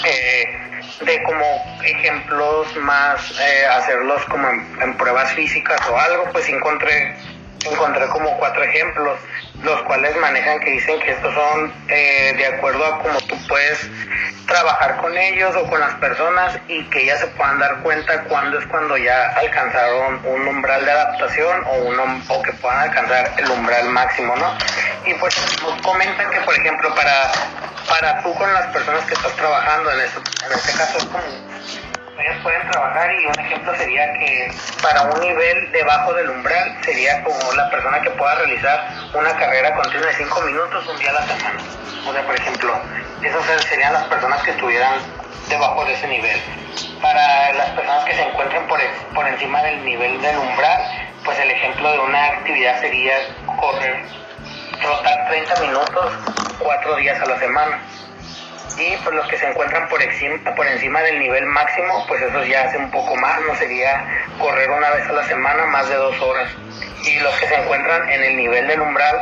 eh, 0.05 0.66
de 1.01 1.23
como 1.23 1.45
ejemplos 1.85 2.75
más, 2.77 3.39
eh, 3.41 3.67
hacerlos 3.67 4.25
como 4.27 4.49
en, 4.49 4.97
pruebas 4.97 5.33
físicas 5.33 5.81
o 5.89 5.99
algo, 5.99 6.25
pues 6.33 6.49
encontré, 6.49 7.15
encontré 7.65 8.07
como 8.09 8.37
cuatro 8.39 8.63
ejemplos, 8.65 9.19
los 9.63 9.83
cuales 9.83 10.17
manejan 10.17 10.61
que 10.61 10.71
dicen 10.71 11.01
que 11.01 11.13
estos 11.13 11.35
son 11.35 11.73
eh, 11.89 12.35
de 12.37 12.47
acuerdo 12.47 12.85
a 12.85 12.99
cómo 12.99 13.19
tú 13.23 13.37
puedes 13.49 13.89
trabajar 14.47 14.97
con 14.99 15.17
ellos 15.17 15.55
o 15.57 15.69
con 15.69 15.81
las 15.81 15.95
personas 15.95 16.59
y 16.69 16.85
que 16.85 17.03
ellas 17.03 17.21
se 17.21 17.27
puedan 17.29 17.59
dar 17.59 17.79
cuenta 17.83 18.23
cuándo 18.25 18.59
es 18.59 18.67
cuando 18.67 18.97
ya 18.97 19.31
alcanzaron 19.31 20.25
un 20.25 20.49
umbral 20.49 20.85
de 20.85 20.91
adaptación 20.91 21.65
o, 21.67 21.75
un, 21.85 22.23
o 22.29 22.43
que 22.43 22.53
puedan 22.53 22.79
alcanzar 22.79 23.33
el 23.37 23.51
umbral 23.51 23.89
máximo, 23.91 24.35
¿no? 24.37 24.57
Y 25.05 25.15
pues 25.15 25.37
nos 25.63 25.81
comentan 25.83 26.31
que, 26.31 26.41
por 26.41 26.55
ejemplo, 26.55 26.95
para, 26.95 27.33
para 27.89 28.23
tú 28.23 28.35
con 28.35 28.53
las 28.53 28.67
personas 28.67 29.05
que 29.07 29.15
estás 29.15 29.33
trabajando, 29.37 29.91
en, 29.93 30.01
en 30.01 30.53
este 30.53 30.73
caso 30.77 30.99
es 30.99 31.05
como 31.05 31.25
ellos 32.19 32.43
pueden 32.43 32.71
trabajar 32.71 33.13
y 33.13 33.27
un 33.27 33.39
ejemplo 33.39 33.77
sería 33.77 34.13
que 34.15 34.51
para 34.83 35.03
un 35.03 35.21
nivel 35.21 35.71
debajo 35.73 36.15
del 36.15 36.31
umbral 36.31 36.77
sería 36.83 37.23
como 37.23 37.53
la 37.53 37.71
persona 37.71 38.01
que 38.01 38.11
pueda 38.11 38.35
realizar 38.37 38.89
una 39.13 39.37
carrera 39.37 39.75
continua 39.75 40.07
de 40.07 40.15
5 40.15 40.41
minutos 40.43 40.87
un 40.87 40.99
día 40.99 41.11
a 41.11 41.13
la 41.13 41.27
semana. 41.27 41.61
O 42.09 42.13
sea, 42.13 42.25
por 42.25 42.35
ejemplo, 42.35 42.81
esas 43.23 43.65
serían 43.65 43.93
las 43.93 44.05
personas 44.05 44.43
que 44.43 44.53
estuvieran 44.53 44.95
debajo 45.49 45.85
de 45.85 45.93
ese 45.93 46.09
nivel. 46.09 46.41
Para 47.03 47.53
las 47.53 47.71
personas 47.71 48.05
que 48.05 48.15
se 48.15 48.23
encuentren 48.23 48.67
por, 48.67 48.81
por 49.15 49.29
encima 49.29 49.63
del 49.63 49.85
nivel 49.85 50.21
del 50.23 50.39
umbral, 50.39 50.83
pues 51.25 51.39
el 51.39 51.51
ejemplo 51.51 51.93
de 51.93 51.99
una 51.99 52.25
actividad 52.27 52.81
sería 52.81 53.15
correr, 53.61 54.05
trotar 54.87 55.29
30 55.29 55.61
minutos 55.63 56.13
cuatro 56.61 56.97
días 56.97 57.21
a 57.21 57.27
la 57.27 57.39
semana. 57.39 57.79
Y 58.79 58.97
pues 59.03 59.17
los 59.17 59.27
que 59.27 59.39
se 59.39 59.49
encuentran 59.49 59.89
por 59.89 60.01
encima, 60.03 60.55
por 60.55 60.67
encima 60.67 61.01
del 61.01 61.19
nivel 61.19 61.47
máximo, 61.47 62.05
pues 62.07 62.23
eso 62.23 62.45
ya 62.45 62.65
hace 62.65 62.77
un 62.77 62.91
poco 62.91 63.17
más, 63.17 63.41
no 63.43 63.55
sería 63.57 64.05
correr 64.39 64.71
una 64.71 64.91
vez 64.91 65.09
a 65.09 65.13
la 65.13 65.25
semana 65.25 65.65
más 65.67 65.89
de 65.89 65.97
dos 65.97 66.21
horas. 66.21 66.51
Y 67.05 67.19
los 67.21 67.35
que 67.41 67.47
se 67.47 67.55
encuentran 67.55 68.09
en 68.11 68.23
el 68.23 68.37
nivel 68.37 68.67
del 68.69 68.81
umbral 68.81 69.17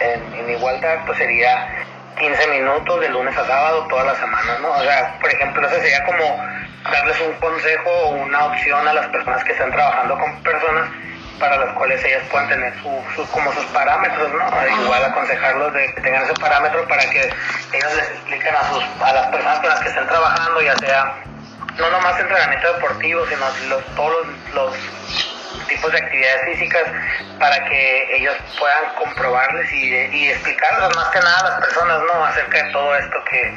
en, 0.00 0.34
en 0.34 0.50
igualdad, 0.50 0.98
pues 1.04 1.18
sería 1.18 1.84
15 2.18 2.46
minutos 2.48 3.00
de 3.00 3.08
lunes 3.08 3.36
a 3.36 3.46
sábado 3.46 3.86
todas 3.88 4.06
las 4.06 4.18
semanas, 4.18 4.60
¿no? 4.60 4.70
O 4.70 4.82
sea, 4.82 5.18
por 5.20 5.30
ejemplo, 5.30 5.66
eso 5.66 5.76
sería 5.80 6.04
como 6.04 6.24
darles 6.84 7.20
un 7.20 7.32
consejo 7.34 7.90
o 7.90 8.08
una 8.10 8.46
opción 8.46 8.86
a 8.86 8.92
las 8.92 9.06
personas 9.08 9.42
que 9.44 9.52
están 9.52 9.72
trabajando 9.72 10.18
con 10.18 10.42
personas 10.42 10.88
para 11.40 11.56
las 11.56 11.74
cuales 11.74 12.04
ellas 12.04 12.22
puedan 12.30 12.48
tener 12.48 12.72
sus 13.16 13.28
como 13.30 13.52
sus 13.52 13.64
parámetros, 13.66 14.30
¿no? 14.32 14.82
Igual 14.84 15.04
aconsejarlos 15.04 15.72
de 15.72 15.94
que 15.94 16.00
tengan 16.02 16.22
ese 16.22 16.34
parámetro 16.34 16.86
para 16.86 17.02
que 17.10 17.20
ellos 17.72 17.94
les 17.96 18.10
expliquen 18.10 18.54
a, 18.54 18.68
sus, 18.68 18.84
a 19.02 19.12
las 19.12 19.26
personas 19.28 19.58
con 19.60 19.70
las 19.70 19.80
que 19.80 19.88
estén 19.88 20.06
trabajando, 20.06 20.60
ya 20.60 20.76
sea 20.76 21.14
no 21.78 21.90
nomás 21.90 22.20
entrenamiento 22.20 22.72
deportivo, 22.74 23.26
sino 23.26 23.46
los, 23.68 23.84
todos 23.96 24.26
los 24.54 24.76
tipos 25.66 25.90
de 25.92 25.98
actividades 25.98 26.44
físicas 26.44 26.82
para 27.38 27.64
que 27.64 28.16
ellos 28.16 28.36
puedan 28.58 28.94
comprobarles 28.96 29.72
y, 29.72 29.94
y 29.94 30.30
explicarles 30.30 30.94
más 30.94 31.08
que 31.08 31.20
nada 31.20 31.38
a 31.38 31.50
las 31.50 31.60
personas, 31.60 32.00
¿no? 32.02 32.24
Acerca 32.24 32.64
de 32.64 32.72
todo 32.72 32.94
esto 32.96 33.16
que, 33.30 33.56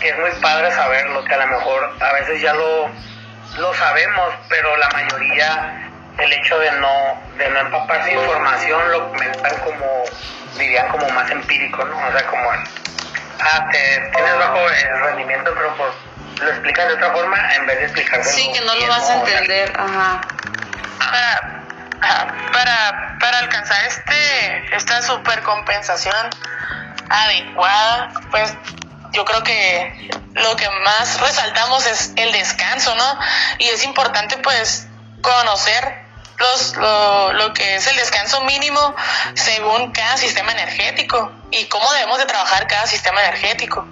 que 0.00 0.08
es 0.08 0.18
muy 0.18 0.30
padre 0.42 0.70
saberlo, 0.72 1.24
que 1.24 1.34
a 1.34 1.46
lo 1.46 1.46
mejor 1.46 1.96
a 2.00 2.12
veces 2.14 2.40
ya 2.40 2.54
lo, 2.54 2.90
lo 3.58 3.74
sabemos, 3.74 4.34
pero 4.48 4.76
la 4.76 4.88
mayoría 4.90 5.89
el 6.18 6.32
hecho 6.32 6.58
de 6.58 6.72
no, 6.72 7.22
de 7.38 7.48
no 7.50 7.60
empaparse 7.60 8.12
información 8.12 8.90
lo 8.90 9.08
comentan 9.10 9.58
como, 9.60 10.04
dirían 10.56 10.88
como 10.88 11.08
más 11.10 11.30
empírico, 11.30 11.84
¿no? 11.84 11.96
O 11.96 12.12
sea, 12.12 12.26
como, 12.26 12.50
ah, 12.50 13.68
te, 13.70 14.10
tienes 14.14 14.38
bajo 14.38 14.58
el 14.58 15.00
rendimiento, 15.00 15.52
pero 15.54 15.74
por, 15.76 15.92
lo 16.44 16.50
explican 16.50 16.88
de 16.88 16.94
otra 16.94 17.12
forma 17.12 17.54
en 17.54 17.66
vez 17.66 17.78
de 17.78 17.84
explicarlo. 17.84 18.24
Sí, 18.24 18.52
que 18.52 18.60
no 18.60 18.74
lo 18.74 18.86
vas 18.88 19.10
a 19.10 19.14
entender, 19.14 19.72
ajá 19.76 20.20
para, 22.52 23.16
para 23.18 23.38
alcanzar 23.38 23.84
este, 23.86 24.76
esta 24.76 25.02
supercompensación 25.02 26.30
adecuada, 27.08 28.12
pues 28.30 28.54
yo 29.12 29.24
creo 29.24 29.42
que 29.42 30.10
lo 30.34 30.56
que 30.56 30.68
más 30.84 31.20
resaltamos 31.20 31.86
es 31.86 32.12
el 32.16 32.32
descanso, 32.32 32.94
¿no? 32.94 33.18
Y 33.58 33.68
es 33.68 33.84
importante 33.84 34.36
pues 34.38 34.86
conocer 35.20 35.99
los, 36.40 36.76
lo, 36.76 37.32
lo, 37.34 37.52
que 37.52 37.76
es 37.76 37.86
el 37.86 37.96
descanso 37.96 38.40
mínimo 38.42 38.94
según 39.34 39.92
cada 39.92 40.16
sistema 40.16 40.52
energético 40.52 41.32
y 41.50 41.66
cómo 41.66 41.90
debemos 41.92 42.18
de 42.18 42.26
trabajar 42.26 42.66
cada 42.66 42.86
sistema 42.86 43.20
energético 43.22 43.86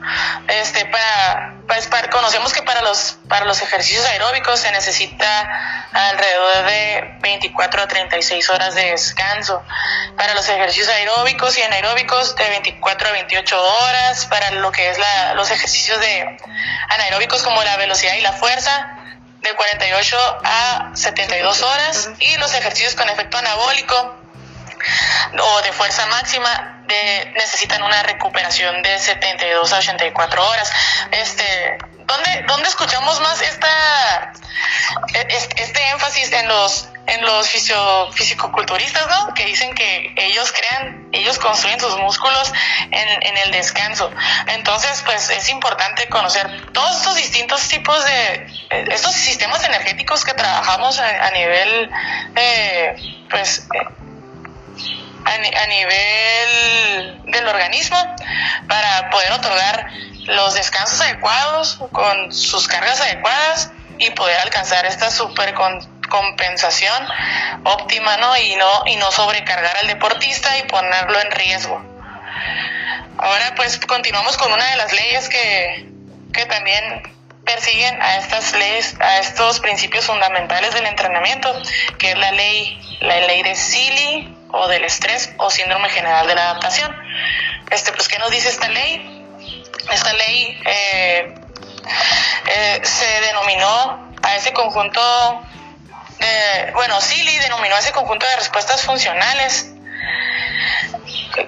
este 0.48 0.86
para, 0.86 1.54
pues, 1.66 1.86
para 1.88 2.08
conocemos 2.10 2.52
que 2.52 2.62
para 2.62 2.82
los, 2.82 3.18
para 3.28 3.44
los 3.44 3.60
ejercicios 3.62 4.04
aeróbicos 4.06 4.60
se 4.60 4.70
necesita 4.72 5.88
alrededor 5.92 6.66
de 6.66 7.18
24 7.20 7.82
a 7.82 7.88
36 7.88 8.50
horas 8.50 8.74
de 8.74 8.90
descanso. 8.90 9.62
Para 10.16 10.34
los 10.34 10.48
ejercicios 10.48 10.88
aeróbicos 10.88 11.56
y 11.58 11.62
anaeróbicos 11.62 12.36
de 12.36 12.48
24 12.48 13.08
a 13.08 13.12
28 13.12 13.62
horas. 13.62 14.26
Para 14.26 14.50
lo 14.52 14.72
que 14.72 14.90
es 14.90 14.98
la, 14.98 15.34
los 15.34 15.50
ejercicios 15.50 16.00
de 16.00 16.36
anaeróbicos 16.88 17.42
como 17.42 17.62
la 17.62 17.76
velocidad 17.76 18.14
y 18.14 18.20
la 18.20 18.32
fuerza 18.32 18.97
de 19.42 19.54
48 19.54 20.40
a 20.44 20.90
72 20.94 21.62
horas. 21.62 22.10
Y 22.20 22.36
los 22.36 22.52
ejercicios 22.54 22.94
con 22.94 23.08
efecto 23.08 23.38
anabólico 23.38 24.16
o 25.40 25.62
de 25.62 25.72
fuerza 25.72 26.06
máxima 26.06 26.82
de, 26.86 27.32
necesitan 27.36 27.82
una 27.82 28.02
recuperación 28.02 28.82
de 28.82 28.98
72 28.98 29.72
a 29.72 29.78
84 29.78 30.48
horas. 30.48 30.70
Este, 31.10 31.78
¿dónde, 31.98 32.44
dónde 32.46 32.68
escuchamos 32.68 33.20
más 33.20 33.40
esta, 33.42 34.32
este 35.56 35.88
énfasis 35.90 36.32
en 36.32 36.48
los 36.48 36.88
en 37.08 37.22
los 37.22 37.48
fisio, 37.48 38.12
fisicoculturistas, 38.12 39.06
¿no? 39.08 39.32
Que 39.34 39.46
dicen 39.46 39.74
que 39.74 40.12
ellos 40.16 40.52
crean, 40.52 41.08
ellos 41.12 41.38
construyen 41.38 41.80
sus 41.80 41.96
músculos 41.96 42.52
en, 42.90 43.36
el 43.38 43.50
descanso. 43.50 44.10
Entonces, 44.48 45.02
pues 45.06 45.30
es 45.30 45.48
importante 45.48 46.06
conocer 46.08 46.70
todos 46.72 46.98
estos 46.98 47.16
distintos 47.16 47.66
tipos 47.68 48.04
de, 48.04 48.46
estos 48.92 49.14
sistemas 49.14 49.64
energéticos 49.64 50.24
que 50.24 50.34
trabajamos 50.34 50.98
a, 50.98 51.30
nivel, 51.30 51.90
eh, 52.36 52.96
pues, 53.30 53.66
eh, 53.74 53.86
a, 55.24 55.66
nivel 55.66 57.22
del 57.24 57.48
organismo 57.48 57.98
para 58.68 59.08
poder 59.10 59.32
otorgar 59.32 59.90
los 60.26 60.54
descansos 60.54 61.00
adecuados 61.00 61.78
con 61.90 62.32
sus 62.32 62.68
cargas 62.68 63.00
adecuadas 63.00 63.70
y 63.98 64.10
poder 64.10 64.38
alcanzar 64.40 64.84
esta 64.84 65.10
super 65.10 65.54
compensación 66.08 67.06
óptima 67.64 68.16
¿no? 68.16 68.36
y 68.36 68.56
no 68.56 68.82
y 68.86 68.96
no 68.96 69.10
sobrecargar 69.12 69.76
al 69.78 69.86
deportista 69.86 70.56
y 70.58 70.62
ponerlo 70.64 71.20
en 71.20 71.30
riesgo. 71.30 71.82
Ahora 73.18 73.54
pues 73.56 73.78
continuamos 73.80 74.36
con 74.36 74.52
una 74.52 74.64
de 74.70 74.76
las 74.76 74.92
leyes 74.92 75.28
que, 75.28 75.88
que 76.32 76.46
también 76.46 77.02
persiguen 77.44 78.00
a 78.02 78.18
estas 78.18 78.52
leyes, 78.54 78.94
a 79.00 79.18
estos 79.20 79.60
principios 79.60 80.04
fundamentales 80.04 80.74
del 80.74 80.84
entrenamiento, 80.84 81.50
que 81.98 82.10
es 82.10 82.18
la 82.18 82.30
ley, 82.32 82.78
la 83.00 83.20
ley 83.20 83.42
de 83.42 83.54
Silly 83.54 84.36
o 84.50 84.68
del 84.68 84.84
estrés 84.84 85.32
o 85.38 85.50
síndrome 85.50 85.88
general 85.88 86.26
de 86.26 86.34
la 86.34 86.50
adaptación. 86.50 86.94
Este, 87.70 87.92
pues, 87.92 88.08
¿qué 88.08 88.18
nos 88.18 88.30
dice 88.30 88.50
esta 88.50 88.68
ley? 88.68 89.24
Esta 89.90 90.12
ley 90.12 90.60
eh, 90.66 91.34
eh, 92.46 92.80
se 92.82 93.20
denominó 93.22 94.12
a 94.22 94.36
ese 94.36 94.52
conjunto, 94.52 95.00
bueno, 96.74 97.00
Silly 97.00 97.38
denominó 97.38 97.76
ese 97.76 97.92
conjunto 97.92 98.26
de 98.26 98.36
respuestas 98.36 98.82
funcionales 98.82 99.70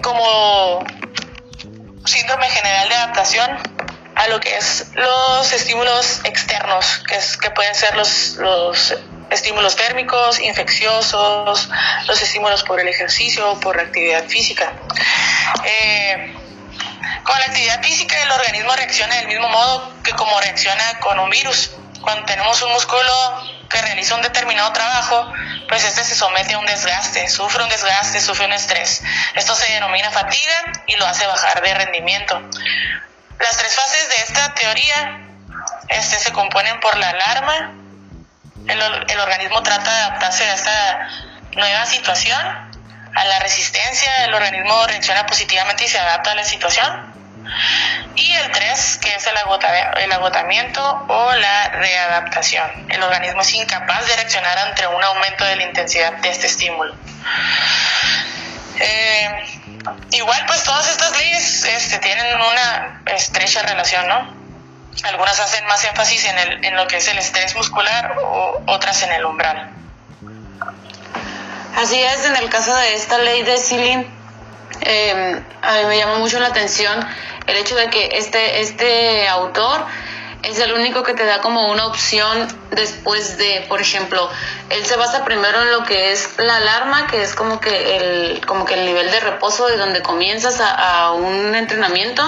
como 0.02 0.84
síndrome 2.04 2.48
general 2.48 2.88
de 2.88 2.94
adaptación 2.94 3.58
a 4.16 4.28
lo 4.28 4.40
que 4.40 4.56
es 4.56 4.88
los 4.94 5.52
estímulos 5.52 6.20
externos, 6.24 7.02
que, 7.08 7.16
es, 7.16 7.36
que 7.36 7.50
pueden 7.50 7.74
ser 7.74 7.96
los, 7.96 8.36
los 8.36 8.94
estímulos 9.30 9.76
térmicos, 9.76 10.40
infecciosos, 10.40 11.68
los 12.06 12.22
estímulos 12.22 12.62
por 12.64 12.80
el 12.80 12.88
ejercicio 12.88 13.58
por 13.60 13.76
la 13.76 13.84
actividad 13.84 14.24
física. 14.26 14.72
Eh, 15.64 16.34
con 17.24 17.38
la 17.38 17.46
actividad 17.46 17.82
física 17.82 18.20
el 18.22 18.30
organismo 18.30 18.74
reacciona 18.74 19.16
del 19.16 19.28
mismo 19.28 19.48
modo 19.48 19.92
que 20.02 20.12
como 20.12 20.38
reacciona 20.40 20.98
con 21.00 21.18
un 21.18 21.30
virus. 21.30 21.70
Cuando 22.02 22.24
tenemos 22.24 22.60
un 22.62 22.72
músculo 22.72 23.59
que 23.70 23.80
realiza 23.80 24.16
un 24.16 24.22
determinado 24.22 24.72
trabajo, 24.72 25.32
pues 25.68 25.84
este 25.84 26.04
se 26.04 26.14
somete 26.14 26.54
a 26.54 26.58
un 26.58 26.66
desgaste, 26.66 27.28
sufre 27.28 27.62
un 27.62 27.68
desgaste, 27.70 28.20
sufre 28.20 28.46
un 28.46 28.52
estrés. 28.52 29.02
Esto 29.34 29.54
se 29.54 29.72
denomina 29.72 30.10
fatiga 30.10 30.72
y 30.86 30.96
lo 30.96 31.06
hace 31.06 31.26
bajar 31.26 31.62
de 31.62 31.74
rendimiento. 31.74 32.40
Las 33.38 33.56
tres 33.56 33.74
fases 33.74 34.08
de 34.08 34.16
esta 34.16 34.54
teoría 34.54 35.20
este, 35.88 36.18
se 36.18 36.32
componen 36.32 36.80
por 36.80 36.96
la 36.96 37.10
alarma, 37.10 37.72
el, 38.68 39.20
organismo 39.20 39.62
trata 39.62 39.90
de 39.90 39.98
adaptarse 40.00 40.44
a 40.44 40.54
esta 40.54 41.08
nueva 41.52 41.86
situación, 41.86 42.38
a 43.14 43.24
la 43.24 43.38
resistencia, 43.40 44.24
el 44.24 44.34
organismo 44.34 44.86
reacciona 44.86 45.26
positivamente 45.26 45.84
y 45.84 45.88
se 45.88 45.98
adapta 45.98 46.32
a 46.32 46.34
la 46.34 46.44
situación. 46.44 47.09
Y 48.16 48.32
el 48.32 48.50
3, 48.50 48.98
que 48.98 49.14
es 49.14 49.26
el, 49.26 50.12
agotamiento 50.12 51.04
o 51.08 51.32
la 51.32 51.68
readaptación. 51.70 52.86
El 52.88 53.02
organismo 53.02 53.40
es 53.40 53.54
incapaz 53.54 54.06
de 54.06 54.16
reaccionar 54.16 54.58
ante 54.58 54.86
un 54.86 55.02
aumento 55.02 55.44
de 55.44 55.56
la 55.56 55.62
intensidad 55.64 56.12
de 56.14 56.30
este 56.30 56.46
estímulo. 56.46 56.94
Eh, 58.78 59.28
igual, 60.12 60.44
pues 60.46 60.64
todas 60.64 60.88
estas 60.88 61.16
leyes 61.16 61.64
este, 61.64 61.98
tienen 61.98 62.36
una 62.36 63.02
estrecha 63.06 63.62
relación, 63.62 64.08
¿no? 64.08 64.40
Algunas 65.04 65.38
hacen 65.40 65.64
más 65.66 65.84
énfasis 65.84 66.24
en, 66.26 66.38
el, 66.38 66.64
en 66.64 66.76
lo 66.76 66.86
que 66.86 66.96
es 66.96 67.08
el 67.08 67.18
estrés 67.18 67.54
muscular 67.54 68.16
o 68.22 68.62
otras 68.66 69.02
en 69.02 69.12
el 69.12 69.24
umbral. 69.24 69.70
Así 71.76 72.02
es, 72.02 72.24
en 72.24 72.36
el 72.36 72.50
caso 72.50 72.74
de 72.74 72.94
esta 72.94 73.18
ley 73.18 73.42
de 73.42 73.56
Silin, 73.56 74.19
eh, 74.82 75.42
a 75.62 75.72
mí 75.74 75.84
me 75.86 75.98
llama 75.98 76.18
mucho 76.18 76.38
la 76.40 76.48
atención 76.48 77.06
el 77.46 77.56
hecho 77.56 77.74
de 77.74 77.90
que 77.90 78.10
este, 78.12 78.60
este 78.60 79.28
autor 79.28 79.84
es 80.42 80.58
el 80.58 80.72
único 80.72 81.02
que 81.02 81.12
te 81.14 81.24
da 81.24 81.40
como 81.40 81.70
una 81.70 81.86
opción 81.86 82.48
después 82.70 83.36
de, 83.36 83.66
por 83.68 83.80
ejemplo, 83.80 84.28
él 84.70 84.86
se 84.86 84.96
basa 84.96 85.24
primero 85.24 85.60
en 85.62 85.70
lo 85.70 85.84
que 85.84 86.12
es 86.12 86.38
la 86.38 86.56
alarma, 86.56 87.06
que 87.08 87.22
es 87.22 87.34
como 87.34 87.60
que 87.60 87.96
el, 87.96 88.46
como 88.46 88.64
que 88.64 88.74
el 88.74 88.86
nivel 88.86 89.10
de 89.10 89.20
reposo 89.20 89.66
de 89.66 89.76
donde 89.76 90.02
comienzas 90.02 90.60
a, 90.60 91.12
un 91.12 91.54
entrenamiento 91.54 92.22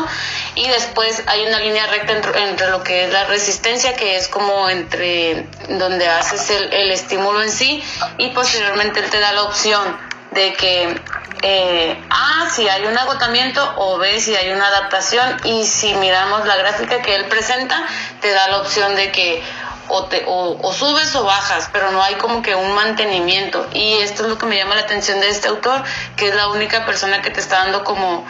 y 0.54 0.68
después 0.68 1.22
hay 1.26 1.46
una 1.46 1.60
línea 1.60 1.86
recta 1.86 2.12
entre, 2.12 2.68
lo 2.68 2.82
que 2.82 3.04
es 3.04 3.12
la 3.12 3.24
resistencia, 3.24 3.94
que 3.94 4.16
es 4.16 4.28
como 4.28 4.68
entre 4.68 5.46
donde 5.68 6.06
haces 6.08 6.50
el, 6.50 6.72
el 6.72 6.90
estímulo 6.90 7.42
en 7.42 7.50
sí 7.50 7.82
y 8.18 8.30
posteriormente 8.30 9.00
él 9.00 9.08
te 9.08 9.20
da 9.20 9.32
la 9.32 9.44
opción 9.44 9.96
de 10.32 10.54
que 10.54 11.00
eh, 11.40 12.02
A, 12.10 12.50
si 12.50 12.68
hay 12.68 12.84
un 12.86 12.96
agotamiento 12.96 13.74
o 13.76 13.98
B, 13.98 14.20
si 14.20 14.34
hay 14.36 14.50
una 14.50 14.66
adaptación 14.66 15.38
y 15.44 15.64
si 15.64 15.94
miramos 15.94 16.46
la 16.46 16.56
gráfica 16.56 17.02
que 17.02 17.16
él 17.16 17.26
presenta, 17.26 17.84
te 18.20 18.30
da 18.32 18.48
la 18.48 18.58
opción 18.58 18.94
de 18.94 19.10
que 19.10 19.42
o, 19.88 20.04
te, 20.04 20.24
o, 20.26 20.72
subes 20.72 21.14
o 21.16 21.24
bajas, 21.24 21.68
pero 21.72 21.90
no 21.90 22.02
hay 22.02 22.14
como 22.14 22.42
que 22.42 22.54
un 22.54 22.74
mantenimiento. 22.74 23.66
Y 23.74 23.94
esto 23.94 24.22
es 24.22 24.28
lo 24.28 24.38
que 24.38 24.46
me 24.46 24.56
llama 24.56 24.74
la 24.74 24.82
atención 24.82 25.20
de 25.20 25.28
este 25.28 25.48
autor, 25.48 25.82
que 26.16 26.28
es 26.28 26.34
la 26.34 26.48
única 26.48 26.86
persona 26.86 27.20
que 27.22 27.30
te 27.30 27.40
está 27.40 27.58
dando 27.58 27.84
como, 27.84 28.24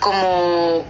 como 0.00 0.84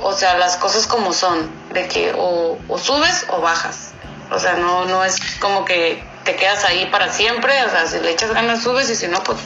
o 0.00 0.12
sea, 0.12 0.36
las 0.36 0.56
cosas 0.56 0.86
como 0.86 1.12
son, 1.12 1.50
de 1.72 1.86
que 1.86 2.12
o, 2.16 2.58
o 2.68 2.78
subes 2.78 3.26
o 3.28 3.40
bajas. 3.40 3.92
O 4.30 4.38
sea, 4.38 4.54
no, 4.54 4.84
no 4.86 5.04
es 5.04 5.16
como 5.40 5.64
que 5.64 6.02
te 6.24 6.36
quedas 6.36 6.64
ahí 6.64 6.86
para 6.86 7.12
siempre, 7.12 7.62
o 7.64 7.70
sea, 7.70 7.86
si 7.86 8.00
le 8.00 8.10
echas 8.10 8.32
ganas 8.32 8.62
subes 8.62 8.90
y 8.90 8.96
si 8.96 9.06
no, 9.08 9.22
pues 9.22 9.38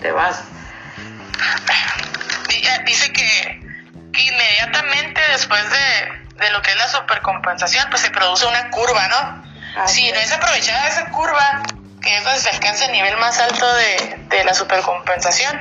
te 0.00 0.12
vas. 0.12 0.42
Dice 2.84 3.12
que, 3.12 3.60
inmediatamente 4.16 5.20
después 5.32 5.62
de, 5.70 6.50
lo 6.50 6.62
que 6.62 6.70
es 6.70 6.76
la 6.76 6.88
supercompensación, 6.88 7.88
pues 7.90 8.02
se 8.02 8.10
produce 8.10 8.46
una 8.46 8.70
curva, 8.70 9.08
¿no? 9.08 9.46
si 9.86 10.10
no 10.10 10.18
es 10.18 10.32
aprovechada 10.32 10.88
esa 10.88 11.06
curva, 11.06 11.62
que 12.00 12.16
es 12.16 12.24
donde 12.24 12.40
se 12.40 12.50
alcanza 12.50 12.86
el 12.86 12.92
nivel 12.92 13.16
más 13.18 13.40
alto 13.40 13.74
de, 13.74 14.18
de 14.28 14.44
la 14.44 14.54
supercompensación, 14.54 15.60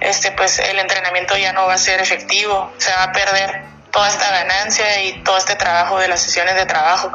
este, 0.00 0.32
pues 0.32 0.58
el 0.58 0.78
entrenamiento 0.78 1.36
ya 1.36 1.52
no 1.52 1.66
va 1.66 1.74
a 1.74 1.78
ser 1.78 2.00
efectivo, 2.00 2.72
se 2.78 2.90
va 2.92 3.04
a 3.04 3.12
perder 3.12 3.62
toda 3.90 4.08
esta 4.08 4.30
ganancia 4.30 5.02
y 5.04 5.22
todo 5.22 5.36
este 5.36 5.56
trabajo 5.56 5.98
de 5.98 6.08
las 6.08 6.22
sesiones 6.22 6.54
de 6.54 6.66
trabajo. 6.66 7.12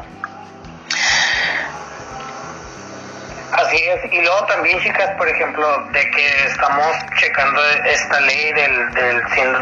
Así 3.57 3.77
es, 3.77 4.11
y 4.11 4.21
luego 4.21 4.45
también 4.47 4.79
chicas, 4.81 5.11
por 5.17 5.29
ejemplo, 5.29 5.85
de 5.91 6.11
que 6.11 6.45
estamos 6.45 6.87
checando 7.19 7.61
esta 7.85 8.19
ley 8.19 8.51
del, 8.51 8.93
del, 8.93 9.21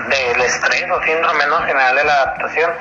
del 0.10 0.42
estrés 0.42 0.90
o 0.90 1.04
síndrome 1.04 1.46
¿no? 1.46 1.60
general 1.60 1.96
de 1.96 2.04
la 2.04 2.14
adaptación, 2.14 2.72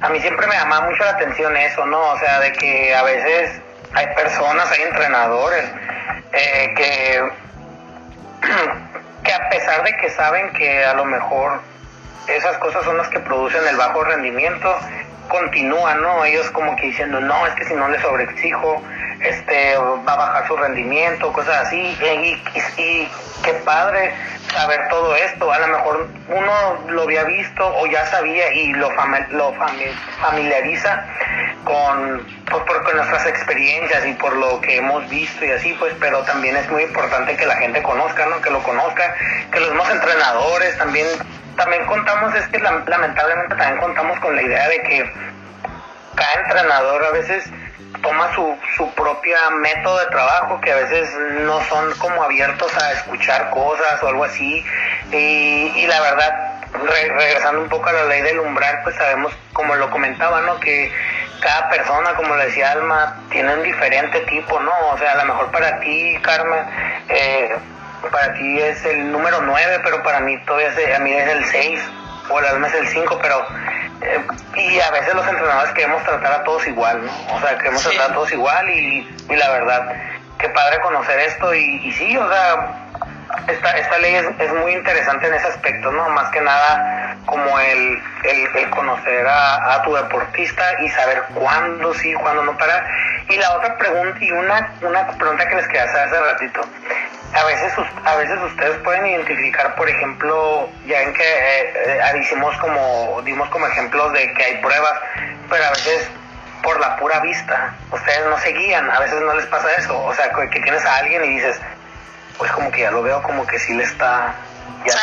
a 0.00 0.08
mí 0.10 0.20
siempre 0.20 0.46
me 0.46 0.54
llama 0.54 0.82
mucho 0.82 1.02
la 1.02 1.10
atención 1.10 1.56
eso, 1.56 1.84
¿no? 1.86 1.98
O 1.98 2.18
sea, 2.18 2.38
de 2.38 2.52
que 2.52 2.94
a 2.94 3.02
veces 3.02 3.60
hay 3.94 4.06
personas, 4.14 4.70
hay 4.70 4.82
entrenadores 4.82 5.64
eh, 6.32 6.74
que, 6.76 7.32
que 9.24 9.32
a 9.32 9.48
pesar 9.48 9.82
de 9.82 9.96
que 9.96 10.10
saben 10.10 10.52
que 10.52 10.84
a 10.84 10.94
lo 10.94 11.04
mejor 11.04 11.60
esas 12.28 12.58
cosas 12.58 12.84
son 12.84 12.96
las 12.96 13.08
que 13.08 13.18
producen 13.18 13.66
el 13.66 13.76
bajo 13.76 14.04
rendimiento, 14.04 14.72
continúan, 15.28 16.00
¿no? 16.00 16.24
Ellos 16.24 16.48
como 16.50 16.76
que 16.76 16.86
diciendo, 16.86 17.20
no, 17.20 17.46
es 17.46 17.54
que 17.54 17.64
si 17.64 17.74
no 17.74 17.88
le 17.88 18.00
sobreexijo, 18.00 18.82
este, 19.24 19.76
va 19.76 20.12
a 20.12 20.16
bajar 20.16 20.46
su 20.46 20.56
rendimiento, 20.56 21.32
cosas 21.32 21.66
así. 21.66 21.98
Y, 22.76 23.08
qué 23.42 23.52
padre 23.64 24.14
saber 24.52 24.88
todo 24.88 25.14
esto. 25.16 25.52
A 25.52 25.58
lo 25.58 25.66
mejor 25.68 26.08
uno 26.28 26.78
lo 26.88 27.02
había 27.02 27.24
visto 27.24 27.66
o 27.76 27.86
ya 27.86 28.06
sabía 28.06 28.52
y 28.52 28.72
lo, 28.72 28.88
lo 29.30 29.54
familiariza 30.20 31.06
con, 31.64 32.26
pues, 32.50 32.62
por, 32.64 32.94
nuestras 32.94 33.26
experiencias 33.26 34.06
y 34.06 34.12
por 34.14 34.34
lo 34.36 34.60
que 34.60 34.76
hemos 34.76 35.08
visto 35.08 35.44
y 35.44 35.50
así, 35.50 35.74
pues, 35.78 35.94
pero 35.98 36.22
también 36.22 36.56
es 36.56 36.70
muy 36.70 36.82
importante 36.82 37.36
que 37.36 37.46
la 37.46 37.56
gente 37.56 37.82
conozca, 37.82 38.26
¿no? 38.26 38.40
Que 38.40 38.50
lo 38.50 38.62
conozca, 38.62 39.14
que 39.50 39.60
los 39.60 39.70
mismos 39.70 39.90
entrenadores 39.90 40.76
también, 40.78 41.06
también 41.56 41.84
contamos, 41.86 42.34
es 42.34 42.46
que 42.48 42.58
lamentablemente 42.58 43.54
también 43.56 43.78
contamos 43.78 44.18
con 44.20 44.36
la 44.36 44.42
idea 44.42 44.68
de 44.68 44.80
que 44.82 45.12
cada 46.14 46.32
entrenador 46.44 47.04
a 47.04 47.10
veces 47.10 47.44
toma 48.02 48.34
su, 48.34 48.56
su 48.76 48.92
propia 48.94 49.38
método 49.50 49.98
de 49.98 50.06
trabajo 50.06 50.60
que 50.60 50.72
a 50.72 50.76
veces 50.76 51.08
no 51.40 51.62
son 51.64 51.92
como 51.98 52.22
abiertos 52.22 52.76
a 52.76 52.92
escuchar 52.92 53.50
cosas 53.50 54.02
o 54.02 54.08
algo 54.08 54.24
así. 54.24 54.64
Y, 55.10 55.72
y 55.76 55.86
la 55.86 56.00
verdad 56.00 56.54
regresando 56.82 57.62
un 57.62 57.68
poco 57.68 57.88
a 57.88 57.92
la 57.92 58.04
ley 58.04 58.22
del 58.22 58.40
umbral 58.40 58.80
pues 58.82 58.96
sabemos 58.96 59.32
como 59.52 59.74
lo 59.76 59.90
comentaba 59.90 60.40
no 60.40 60.58
que 60.60 60.92
cada 61.40 61.68
persona 61.70 62.14
como 62.14 62.34
le 62.36 62.46
decía 62.46 62.72
Alma 62.72 63.16
tiene 63.30 63.54
un 63.54 63.62
diferente 63.62 64.20
tipo 64.20 64.58
no 64.60 64.72
o 64.92 64.98
sea 64.98 65.12
a 65.12 65.16
lo 65.16 65.24
mejor 65.26 65.50
para 65.52 65.78
ti 65.80 66.18
Carmen 66.22 66.64
eh, 67.08 67.56
para 68.10 68.34
ti 68.34 68.60
es 68.60 68.84
el 68.84 69.12
número 69.12 69.40
9 69.42 69.80
pero 69.84 70.02
para 70.02 70.20
mí 70.20 70.36
todavía 70.44 70.68
es, 70.68 70.96
a 70.96 70.98
mí 70.98 71.12
es 71.12 71.28
el 71.28 71.44
6 71.44 71.80
o 72.30 72.38
el 72.38 72.46
Alma 72.46 72.66
es 72.66 72.74
el 72.74 72.88
5 72.88 73.18
pero 73.22 73.46
eh, 74.04 74.26
y 74.56 74.80
a 74.80 74.90
veces 74.90 75.14
los 75.14 75.26
entrenadores 75.26 75.72
queremos 75.72 76.02
tratar 76.04 76.32
a 76.32 76.44
todos 76.44 76.66
igual, 76.66 77.04
¿no? 77.04 77.36
O 77.36 77.40
sea, 77.40 77.56
queremos 77.56 77.82
tratar 77.82 78.10
a 78.10 78.14
todos 78.14 78.32
igual 78.32 78.68
y, 78.68 79.16
y, 79.30 79.36
la 79.36 79.50
verdad, 79.50 79.92
qué 80.38 80.48
padre 80.50 80.80
conocer 80.80 81.18
esto 81.20 81.54
y, 81.54 81.86
y 81.86 81.92
sí, 81.92 82.16
o 82.16 82.28
sea, 82.28 82.84
esta, 83.48 83.70
esta 83.72 83.98
ley 83.98 84.14
es, 84.14 84.26
es, 84.38 84.52
muy 84.52 84.72
interesante 84.72 85.26
en 85.26 85.34
ese 85.34 85.48
aspecto, 85.48 85.90
¿no? 85.90 86.08
Más 86.10 86.30
que 86.30 86.40
nada 86.40 87.16
como 87.26 87.58
el, 87.58 88.02
el, 88.24 88.56
el 88.56 88.70
conocer 88.70 89.26
a, 89.26 89.74
a, 89.74 89.82
tu 89.82 89.94
deportista 89.94 90.64
y 90.82 90.88
saber 90.90 91.24
cuándo 91.34 91.94
sí, 91.94 92.12
cuándo 92.14 92.44
no 92.44 92.56
para. 92.58 92.86
Y 93.28 93.36
la 93.36 93.56
otra 93.56 93.76
pregunta, 93.78 94.18
y 94.20 94.30
una, 94.30 94.74
una 94.82 95.06
pregunta 95.08 95.48
que 95.48 95.56
les 95.56 95.66
quería 95.66 95.84
hacer 95.84 96.00
hace 96.00 96.20
ratito, 96.20 96.60
a 97.34 97.44
veces 97.44 97.72
a 98.04 98.16
veces 98.16 98.38
ustedes 98.40 98.78
pueden 98.78 99.06
identificar 99.06 99.74
por 99.74 99.88
ejemplo 99.88 100.68
ya 100.86 101.02
en 101.02 101.12
que 101.12 101.22
eh, 101.22 102.00
eh 102.00 102.58
como 102.60 103.22
dimos 103.22 103.48
como 103.50 103.66
ejemplos 103.66 104.12
de 104.12 104.32
que 104.34 104.44
hay 104.44 104.56
pruebas 104.58 104.92
pero 105.50 105.64
a 105.64 105.70
veces 105.70 106.08
por 106.62 106.78
la 106.80 106.96
pura 106.96 107.20
vista 107.20 107.74
ustedes 107.90 108.26
no 108.26 108.38
se 108.38 108.52
guían 108.52 108.88
a 108.90 109.00
veces 109.00 109.20
no 109.20 109.34
les 109.34 109.46
pasa 109.46 109.68
eso 109.76 110.00
o 110.04 110.14
sea 110.14 110.30
que, 110.30 110.60
tienes 110.60 110.84
a 110.84 110.96
alguien 110.98 111.24
y 111.24 111.28
dices 111.28 111.60
pues 112.38 112.50
como 112.52 112.70
que 112.70 112.82
ya 112.82 112.90
lo 112.90 113.02
veo 113.02 113.22
como 113.22 113.46
que 113.46 113.58
sí 113.58 113.74
le 113.74 113.84
está 113.84 114.34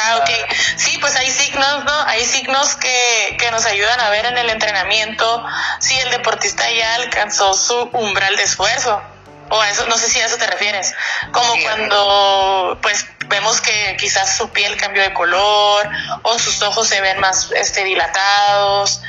ah, 0.06 0.18
ok. 0.18 0.30
Sí, 0.76 0.98
pues 1.00 1.16
hay 1.16 1.28
signos, 1.30 1.86
¿no? 1.86 2.04
Hay 2.06 2.24
signos 2.24 2.76
que, 2.76 3.36
que 3.40 3.50
nos 3.50 3.66
ayudan 3.66 4.00
a 4.00 4.10
ver 4.10 4.26
en 4.26 4.38
el 4.38 4.50
entrenamiento 4.52 5.44
si 5.80 5.98
el 5.98 6.12
deportista 6.12 6.70
ya 6.70 6.96
alcanzó 6.96 7.54
su 7.56 7.90
umbral 7.94 8.36
de 8.36 8.44
esfuerzo 8.44 9.02
o 9.52 9.64
eso, 9.64 9.86
no 9.88 9.98
sé 9.98 10.10
si 10.10 10.20
a 10.20 10.26
eso 10.26 10.38
te 10.38 10.48
refieres, 10.48 10.94
como 11.32 11.54
cuando 11.62 12.80
pues 12.82 13.06
vemos 13.28 13.62
que 13.62 13.98
quizás 14.00 14.38
su 14.38 14.50
piel 14.50 14.78
cambió 14.78 15.04
de 15.04 15.14
color 15.14 15.90
o 16.24 16.40
sus 16.40 16.62
ojos 16.62 16.88
se 16.88 17.02
ven 17.02 17.20
más 17.20 17.52
este, 17.52 17.84
dilatados 17.84 19.02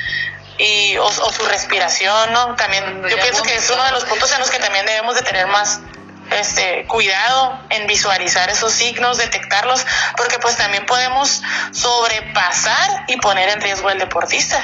y, 0.59 0.97
o, 0.99 1.11
su 1.11 1.45
respiración, 1.47 2.33
¿no? 2.33 2.55
También 2.57 3.03
yo 3.09 3.17
pienso 3.19 3.43
que 3.43 3.55
es 3.55 3.71
uno 3.71 3.85
de 3.85 3.93
los 3.93 4.05
puntos 4.05 4.33
en 4.33 4.41
los 4.41 4.51
que 4.51 4.59
también 4.59 4.85
debemos 4.85 5.15
de 5.15 5.23
tener 5.23 5.47
más 5.47 5.81
este 6.31 6.87
cuidado 6.87 7.61
en 7.71 7.87
visualizar 7.87 8.49
esos 8.51 8.73
signos, 8.73 9.19
detectarlos, 9.19 9.85
porque 10.17 10.39
pues 10.39 10.57
también 10.57 10.87
podemos 10.87 11.43
sobrepasar 11.73 13.05
y 13.09 13.17
poner 13.19 13.49
en 13.49 13.61
riesgo 13.61 13.89
al 13.89 13.99
deportista. 13.99 14.61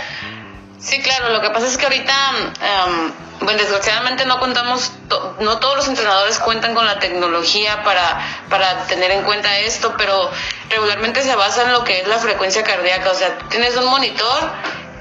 Sí, 0.81 1.03
claro, 1.03 1.31
lo 1.31 1.41
que 1.41 1.51
pasa 1.51 1.67
es 1.67 1.77
que 1.77 1.87
ahorita, 1.87 2.15
em, 2.61 3.13
bueno, 3.41 3.59
desgraciadamente 3.59 4.25
no 4.27 4.39
contamos, 4.39 4.93
no 5.41 5.59
todos 5.59 5.77
los 5.77 5.89
entrenadores 5.89 6.39
cuentan 6.39 6.75
con 6.75 6.87
la 6.87 7.01
tecnología 7.01 7.83
para, 7.83 8.21
para 8.49 8.87
tener 8.87 9.11
en 9.11 9.25
cuenta 9.25 9.59
esto, 9.59 9.95
pero 9.99 10.31
regularmente 10.71 11.23
se 11.23 11.35
basa 11.35 11.63
en 11.63 11.73
lo 11.73 11.83
que 11.83 12.01
es 12.01 12.07
la 12.07 12.19
frecuencia 12.19 12.63
cardíaca, 12.63 13.11
o 13.11 13.15
sea, 13.15 13.39
tienes 13.49 13.77
un 13.77 13.87
monitor 13.87 14.53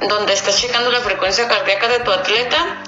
donde 0.01 0.33
estás 0.33 0.57
checando 0.57 0.91
la 0.91 0.99
frecuencia 1.01 1.47
cardíaca 1.47 1.87
de 1.87 1.99
tu 1.99 2.11
atleta, 2.11 2.83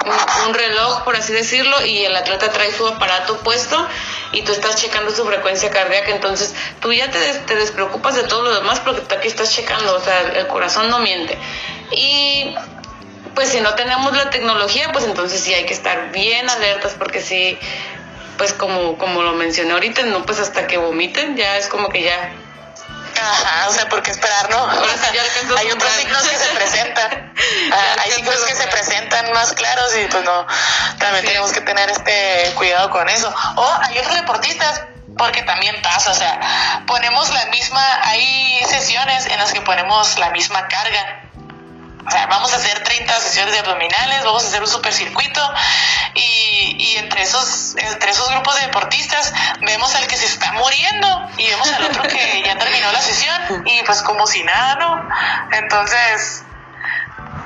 un, 0.48 0.54
reloj 0.54 1.04
por 1.04 1.16
así 1.16 1.34
decirlo, 1.34 1.84
y 1.86 2.06
el 2.06 2.16
atleta 2.16 2.52
trae 2.52 2.72
su 2.72 2.88
aparato 2.88 3.38
puesto 3.38 3.88
y 4.32 4.44
tú 4.44 4.52
estás 4.52 4.76
checando 4.76 5.12
su 5.12 5.26
frecuencia 5.26 5.70
cardíaca, 5.72 6.12
entonces 6.12 6.56
tú 6.80 6.92
ya 6.94 7.10
te, 7.10 7.20
te 7.20 7.56
despreocupas 7.56 8.16
de 8.16 8.24
todo 8.24 8.44
lo 8.44 8.54
demás 8.54 8.80
porque 8.80 9.02
tú 9.02 9.16
aquí 9.16 9.28
estás 9.28 9.52
checando, 9.52 9.96
o 9.96 10.00
sea, 10.00 10.22
el 10.22 10.48
corazón 10.48 10.90
no 10.90 11.00
miente. 11.00 11.38
Y 11.92 12.56
pues 13.36 13.50
si 13.50 13.62
no 13.62 13.76
tenemos 13.76 14.16
la 14.16 14.30
tecnología, 14.30 14.92
pues 14.92 15.06
entonces 15.06 15.42
sí 15.42 15.54
hay 15.54 15.66
que 15.66 15.74
estar 15.74 16.12
bien 16.12 16.50
alertas 16.50 16.96
porque 16.98 17.22
sí, 17.22 17.58
pues 18.38 18.54
como, 18.54 18.98
como 18.98 19.22
lo 19.22 19.34
mencioné 19.34 19.74
ahorita, 19.74 20.04
no 20.04 20.26
pues 20.26 20.40
hasta 20.40 20.68
que 20.68 20.78
vomiten, 20.78 21.36
ya 21.36 21.58
es 21.58 21.68
como 21.68 21.90
que 21.90 22.04
ya 22.04 22.34
Ajá, 23.22 23.68
o 23.68 23.74
sea, 23.74 23.90
¿por 23.90 24.02
qué 24.02 24.12
esperar, 24.12 24.50
no? 24.50 24.70
hay 25.58 25.72
otros 25.72 25.92
signos 25.94 26.24
que 26.24 26.38
se 26.38 26.50
presentan. 26.56 27.34
Ah, 27.72 27.96
hay 28.04 28.12
signos 28.12 28.40
que 28.42 28.56
se 28.56 28.68
presentan 28.68 29.32
más 29.32 29.54
claros 29.54 29.96
y 29.98 30.06
pues 30.08 30.24
no, 30.24 30.46
también 30.98 31.26
tenemos 31.26 31.52
que 31.52 31.62
tener 31.62 31.90
este 31.90 32.52
cuidado 32.56 32.90
con 32.90 33.08
eso. 33.08 33.34
O 33.56 33.80
hay 33.84 33.98
otros 33.98 34.16
deportistas, 34.16 34.84
porque 35.18 35.42
también 35.44 35.82
pasa, 35.82 36.12
o 36.12 36.16
sea, 36.16 36.84
ponemos 36.86 37.30
la 37.30 37.46
misma, 37.46 37.82
hay 38.04 38.62
sesiones 38.66 39.26
en 39.28 39.38
las 39.38 39.54
que 39.54 39.62
ponemos 39.62 40.18
la 40.20 40.32
misma 40.32 40.68
carga 40.68 41.29
o 42.06 42.12
sea, 42.12 42.28
vamos 42.28 42.54
a 42.54 42.56
hacer 42.56 42.84
30 42.84 43.20
sesiones 43.20 43.54
de 43.54 43.60
abdominales, 43.60 44.24
vamos 44.24 44.44
a 44.44 44.48
hacer 44.48 44.62
un 44.62 44.68
supercircuito 44.68 45.42
y, 46.16 46.96
entre, 46.98 47.22
esos, 47.24 47.76
entre 47.78 48.12
esos 48.12 48.30
grupos 48.30 48.56
de 48.56 48.62
deportistas 48.68 49.34
vemos 49.62 49.94
al 49.96 50.08
que 50.08 50.18
se 50.18 50.26
está 50.26 50.52
muriendo 50.54 51.30
y 51.38 51.48
vemos 51.48 51.72
al 51.72 51.86
otro 51.86 52.04
que 52.04 52.44
ya 52.46 52.58
terminó 52.58 52.92
la 52.92 53.02
sesión 53.02 53.64
y 53.66 53.84
pues 53.84 54.02
como 54.02 54.26
si 54.28 54.44
nada, 54.44 54.76
¿no? 54.76 55.10
Entonces, 55.52 56.44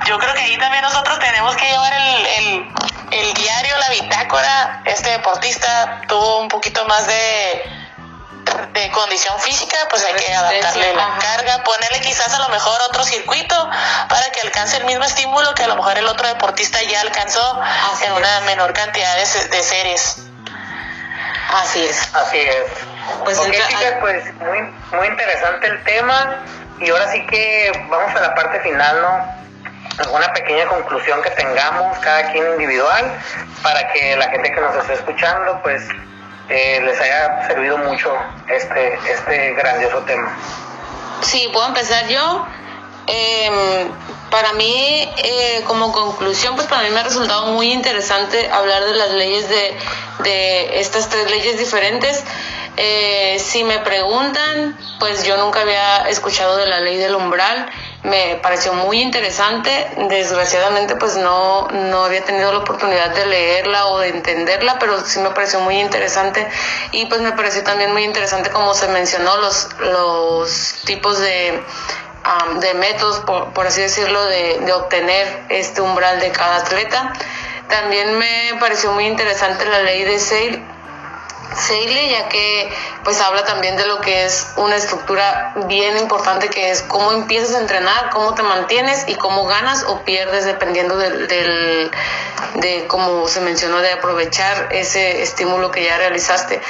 yo 0.06 0.18
creo 0.18 0.34
que 0.34 0.42
ahí 0.42 0.56
también 0.58 0.82
nosotros 0.82 1.18
tenemos 1.18 1.56
que 1.56 1.66
llevar 1.66 1.92
el, 1.92 2.26
el, 2.26 2.72
el 3.10 3.34
diario, 3.34 3.76
la 3.78 3.88
bitácora. 3.90 4.82
Este 4.84 5.10
deportista 5.10 6.02
tuvo 6.08 6.40
un 6.40 6.48
poquito 6.48 6.84
más 6.86 7.06
de 7.06 7.83
de 8.72 8.90
condición 8.90 9.38
física, 9.40 9.76
pues 9.90 10.04
hay 10.04 10.14
que 10.14 10.34
adaptarle 10.34 10.94
la 10.94 11.18
carga, 11.18 11.62
ponerle 11.64 12.00
quizás 12.00 12.32
a 12.34 12.38
lo 12.38 12.48
mejor 12.48 12.80
otro 12.88 13.04
circuito 13.04 13.70
para 14.08 14.30
que 14.30 14.40
alcance 14.40 14.76
el 14.76 14.84
mismo 14.84 15.04
estímulo 15.04 15.54
que 15.54 15.64
a 15.64 15.68
lo 15.68 15.76
mejor 15.76 15.96
el 15.98 16.06
otro 16.06 16.26
deportista 16.28 16.82
ya 16.82 17.00
alcanzó 17.00 17.60
en 18.04 18.12
una 18.12 18.40
menor 18.40 18.72
cantidad 18.72 19.14
de, 19.16 19.48
de, 19.48 19.62
series. 19.62 20.18
Así 21.52 21.84
es. 21.84 22.14
Así 22.14 22.38
es. 22.38 22.64
Pues, 23.22 23.38
pues 24.00 24.34
muy, 24.34 24.60
muy 24.92 25.06
interesante 25.06 25.66
el 25.66 25.82
tema 25.84 26.42
y 26.80 26.90
ahora 26.90 27.10
sí 27.12 27.24
que 27.26 27.70
vamos 27.88 28.14
a 28.16 28.20
la 28.20 28.34
parte 28.34 28.60
final, 28.60 29.02
¿no? 29.02 29.44
alguna 29.98 30.32
pequeña 30.32 30.66
conclusión 30.66 31.22
que 31.22 31.30
tengamos 31.30 31.98
cada 31.98 32.32
quien 32.32 32.44
individual 32.52 33.12
para 33.62 33.92
que 33.92 34.16
la 34.16 34.28
gente 34.28 34.52
que 34.52 34.60
nos 34.60 34.74
esté 34.76 34.94
escuchando 34.94 35.60
pues 35.62 35.82
eh, 36.48 36.80
les 36.84 37.00
haya 37.00 37.46
servido 37.46 37.78
mucho 37.78 38.14
este, 38.48 38.98
este 39.10 39.54
grandioso 39.54 39.98
tema. 40.00 40.36
Sí, 41.22 41.48
puedo 41.52 41.66
empezar 41.66 42.06
yo. 42.08 42.46
Em, 43.06 43.90
para 44.30 44.52
mí, 44.54 45.08
eh, 45.16 45.62
como 45.66 45.92
conclusión, 45.92 46.56
pues 46.56 46.66
para 46.66 46.82
mí 46.82 46.90
me 46.90 47.00
ha 47.00 47.04
resultado 47.04 47.46
muy 47.46 47.72
interesante 47.72 48.50
hablar 48.50 48.84
de 48.84 48.94
las 48.94 49.10
leyes 49.12 49.48
de, 49.48 49.76
de 50.20 50.80
estas 50.80 51.08
tres 51.08 51.30
leyes 51.30 51.58
diferentes. 51.58 52.24
Eh, 52.76 53.38
si 53.38 53.62
me 53.62 53.78
preguntan, 53.78 54.76
pues 54.98 55.24
yo 55.24 55.36
nunca 55.36 55.60
había 55.60 56.08
escuchado 56.08 56.56
de 56.56 56.66
la 56.66 56.80
ley 56.80 56.96
del 56.96 57.14
umbral 57.14 57.70
me 58.04 58.36
pareció 58.42 58.74
muy 58.74 59.00
interesante. 59.00 59.90
Desgraciadamente, 60.08 60.96
pues 60.96 61.16
no, 61.16 61.68
no 61.68 62.04
había 62.04 62.22
tenido 62.24 62.52
la 62.52 62.58
oportunidad 62.58 63.14
de 63.14 63.26
leerla 63.26 63.86
o 63.86 63.98
de 63.98 64.08
entenderla, 64.08 64.78
pero 64.78 65.00
sí 65.04 65.18
me 65.20 65.30
pareció 65.30 65.60
muy 65.60 65.80
interesante. 65.80 66.46
Y 66.92 67.06
pues 67.06 67.20
me 67.22 67.32
pareció 67.32 67.64
también 67.64 67.92
muy 67.92 68.04
interesante 68.04 68.50
como 68.50 68.74
se 68.74 68.88
mencionó 68.88 69.36
los, 69.38 69.68
los 69.80 70.74
tipos 70.84 71.18
de, 71.18 71.62
de 72.60 72.74
métodos, 72.74 73.20
por, 73.20 73.66
así 73.66 73.80
decirlo, 73.80 74.22
de, 74.26 74.60
de 74.60 74.72
obtener 74.72 75.44
este 75.48 75.80
umbral 75.80 76.20
de 76.20 76.30
cada 76.30 76.56
atleta. 76.56 77.12
También 77.68 78.18
me 78.18 78.52
pareció 78.60 78.92
muy 78.92 79.06
interesante 79.06 79.64
la 79.64 79.80
ley 79.80 80.04
de 80.04 80.18
Sale 80.18 80.73
Seile, 81.56 82.10
ya 82.10 82.28
que 82.28 82.70
pues 83.04 83.20
habla 83.20 83.44
también 83.44 83.76
de 83.76 83.86
lo 83.86 84.00
que 84.00 84.24
es 84.24 84.52
una 84.56 84.76
estructura 84.76 85.52
bien 85.66 85.96
importante 85.98 86.48
que 86.48 86.70
es 86.70 86.82
cómo 86.82 87.12
empiezas 87.12 87.54
a 87.54 87.60
entrenar, 87.60 88.10
cómo 88.10 88.34
te 88.34 88.42
mantienes 88.42 89.04
y 89.08 89.14
cómo 89.14 89.44
ganas 89.46 89.84
o 89.84 90.00
pierdes 90.02 90.44
dependiendo 90.44 90.96
del, 90.96 91.28
del 91.28 91.90
de 92.56 92.86
como 92.86 93.28
se 93.28 93.40
mencionó 93.40 93.78
de 93.78 93.92
aprovechar 93.92 94.68
ese 94.72 95.22
estímulo 95.22 95.70
que 95.70 95.84
ya 95.84 95.98
realizaste. 95.98 96.60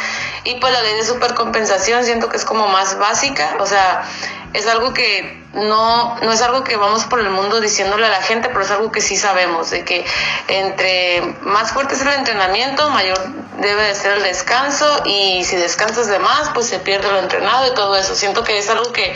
Y 0.44 0.56
pues 0.56 0.72
la 0.72 0.82
ley 0.82 0.94
de 0.94 1.04
supercompensación 1.04 2.04
siento 2.04 2.28
que 2.28 2.36
es 2.36 2.44
como 2.44 2.68
más 2.68 2.98
básica, 2.98 3.56
o 3.60 3.66
sea, 3.66 4.04
es 4.52 4.66
algo 4.68 4.94
que 4.94 5.42
no, 5.52 6.16
no 6.20 6.32
es 6.32 6.42
algo 6.42 6.64
que 6.64 6.76
vamos 6.76 7.04
por 7.04 7.20
el 7.20 7.30
mundo 7.30 7.60
diciéndole 7.60 8.06
a 8.06 8.10
la 8.10 8.22
gente, 8.22 8.48
pero 8.48 8.62
es 8.62 8.70
algo 8.70 8.92
que 8.92 9.00
sí 9.00 9.16
sabemos, 9.16 9.70
de 9.70 9.84
que 9.84 10.04
entre 10.48 11.22
más 11.42 11.72
fuerte 11.72 11.94
es 11.94 12.02
el 12.02 12.08
entrenamiento, 12.08 12.88
mayor 12.90 13.18
debe 13.58 13.82
de 13.82 13.94
ser 13.94 14.12
el 14.12 14.22
descanso 14.22 15.02
y 15.04 15.44
si 15.44 15.56
descansas 15.56 16.06
de 16.08 16.18
más, 16.18 16.50
pues 16.50 16.66
se 16.66 16.78
pierde 16.78 17.10
lo 17.10 17.18
entrenado 17.18 17.66
y 17.66 17.74
todo 17.74 17.96
eso. 17.96 18.14
Siento 18.14 18.44
que 18.44 18.58
es 18.58 18.68
algo 18.68 18.92
que, 18.92 19.14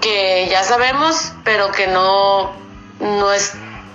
que 0.00 0.48
ya 0.50 0.64
sabemos, 0.64 1.32
pero 1.44 1.70
que 1.72 1.86
no, 1.86 2.52
no 3.00 3.32
es 3.32 3.52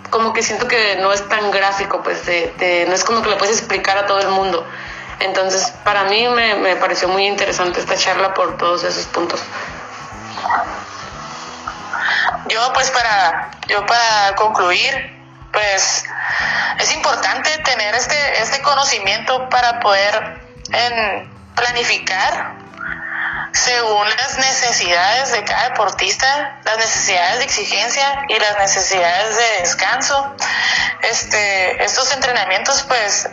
como 0.10 0.34
que 0.34 0.42
siento 0.42 0.68
que 0.68 0.96
no 0.98 1.12
es 1.12 1.28
tan 1.28 1.52
gráfico, 1.52 2.02
pues 2.02 2.26
de, 2.26 2.86
no 2.88 2.96
es 2.96 3.04
como 3.04 3.22
que 3.22 3.30
lo 3.30 3.38
puedes 3.38 3.58
explicar 3.58 3.98
a 3.98 4.06
todo 4.06 4.20
el 4.20 4.30
mundo. 4.30 4.66
Entonces, 5.20 5.74
para 5.84 6.04
mí 6.06 6.28
me, 6.28 6.56
me 6.56 6.76
pareció 6.76 7.08
muy 7.08 7.26
interesante 7.26 7.80
esta 7.80 7.98
charla 7.98 8.34
por 8.34 8.58
todos 8.58 8.84
esos 8.84 9.06
puntos. 9.06 9.42
Yo 12.48 12.72
pues 12.74 12.90
para, 12.92 13.52
yo 13.68 13.86
para 13.86 14.36
concluir, 14.36 15.17
pues 15.58 16.04
es 16.78 16.92
importante 16.94 17.50
tener 17.60 17.96
este, 17.96 18.42
este 18.44 18.62
conocimiento 18.62 19.50
para 19.50 19.80
poder 19.80 20.40
planificar 21.56 22.54
según 23.54 24.08
las 24.08 24.38
necesidades 24.38 25.32
de 25.32 25.44
cada 25.46 25.70
deportista, 25.70 26.60
las 26.64 26.78
necesidades 26.78 27.40
de 27.40 27.46
exigencia 27.46 28.26
y 28.30 28.38
las 28.38 28.60
necesidades 28.60 29.36
de 29.36 29.62
descanso. 29.62 30.36
Este, 31.02 31.84
estos 31.84 32.12
entrenamientos 32.14 32.84
pues 32.84 33.28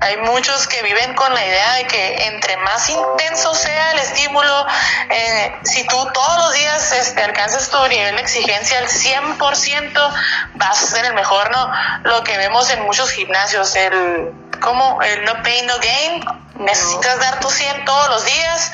hay 0.00 0.16
muchos 0.16 0.66
que 0.66 0.82
viven 0.82 1.14
con 1.14 1.32
la 1.34 1.44
idea 1.44 1.74
de 1.74 1.86
que 1.86 2.26
entre 2.26 2.56
más 2.58 2.88
intenso 2.88 3.54
sea 3.54 3.92
el 3.92 3.98
estímulo, 3.98 4.66
eh, 5.10 5.54
si 5.62 5.86
tú 5.86 6.08
todos 6.12 6.38
los 6.38 6.54
días 6.54 6.92
este, 6.92 7.22
alcanzas 7.22 7.68
tu 7.68 7.86
nivel 7.86 8.16
de 8.16 8.22
exigencia 8.22 8.78
al 8.78 8.88
100%, 8.88 10.12
vas 10.54 10.82
a 10.82 10.86
ser 10.86 11.04
el 11.04 11.14
mejor, 11.14 11.50
¿no? 11.50 11.70
Lo 12.04 12.24
que 12.24 12.38
vemos 12.38 12.70
en 12.70 12.82
muchos 12.82 13.10
gimnasios, 13.10 13.76
el, 13.76 14.32
como 14.60 15.02
el 15.02 15.24
no 15.24 15.42
pain, 15.42 15.66
no 15.66 15.78
gain, 15.78 16.24
necesitas 16.56 17.20
dar 17.20 17.40
tu 17.40 17.50
100 17.50 17.84
todos 17.84 18.08
los 18.08 18.24
días. 18.24 18.72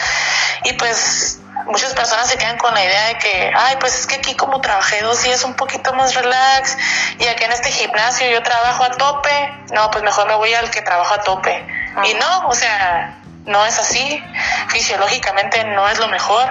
Y 0.65 0.75
pues 0.75 1.41
muchas 1.67 1.93
personas 1.95 2.29
se 2.29 2.39
quedan 2.39 2.59
con 2.59 2.73
la 2.75 2.85
idea 2.85 3.07
de 3.09 3.19
que, 3.19 3.53
ay, 3.55 3.77
pues 3.81 3.99
es 3.99 4.07
que 4.07 4.17
aquí 4.17 4.35
como 4.35 4.61
trabajé 4.61 5.03
dos 5.03 5.23
días 5.23 5.45
un 5.45 5.55
poquito 5.55 5.93
más 5.95 6.15
relax 6.15 6.77
y 7.19 7.27
aquí 7.27 7.45
en 7.45 7.53
este 7.53 7.71
gimnasio 7.71 8.29
yo 8.31 8.43
trabajo 8.43 8.85
a 8.85 8.91
tope, 8.91 9.65
no, 9.73 9.91
pues 9.91 10.03
mejor 10.05 10.27
me 10.27 10.35
voy 10.35 10.55
al 10.55 10.71
que 10.71 10.83
trabajo 10.83 11.15
a 11.15 11.23
tope. 11.23 11.67
Y 12.05 12.15
no, 12.15 12.49
o 12.49 12.55
sea, 12.55 13.19
no 13.45 13.65
es 13.65 13.79
así, 13.79 14.23
fisiológicamente 14.69 15.65
no 15.65 15.89
es 15.89 15.99
lo 15.99 16.09
mejor. 16.09 16.51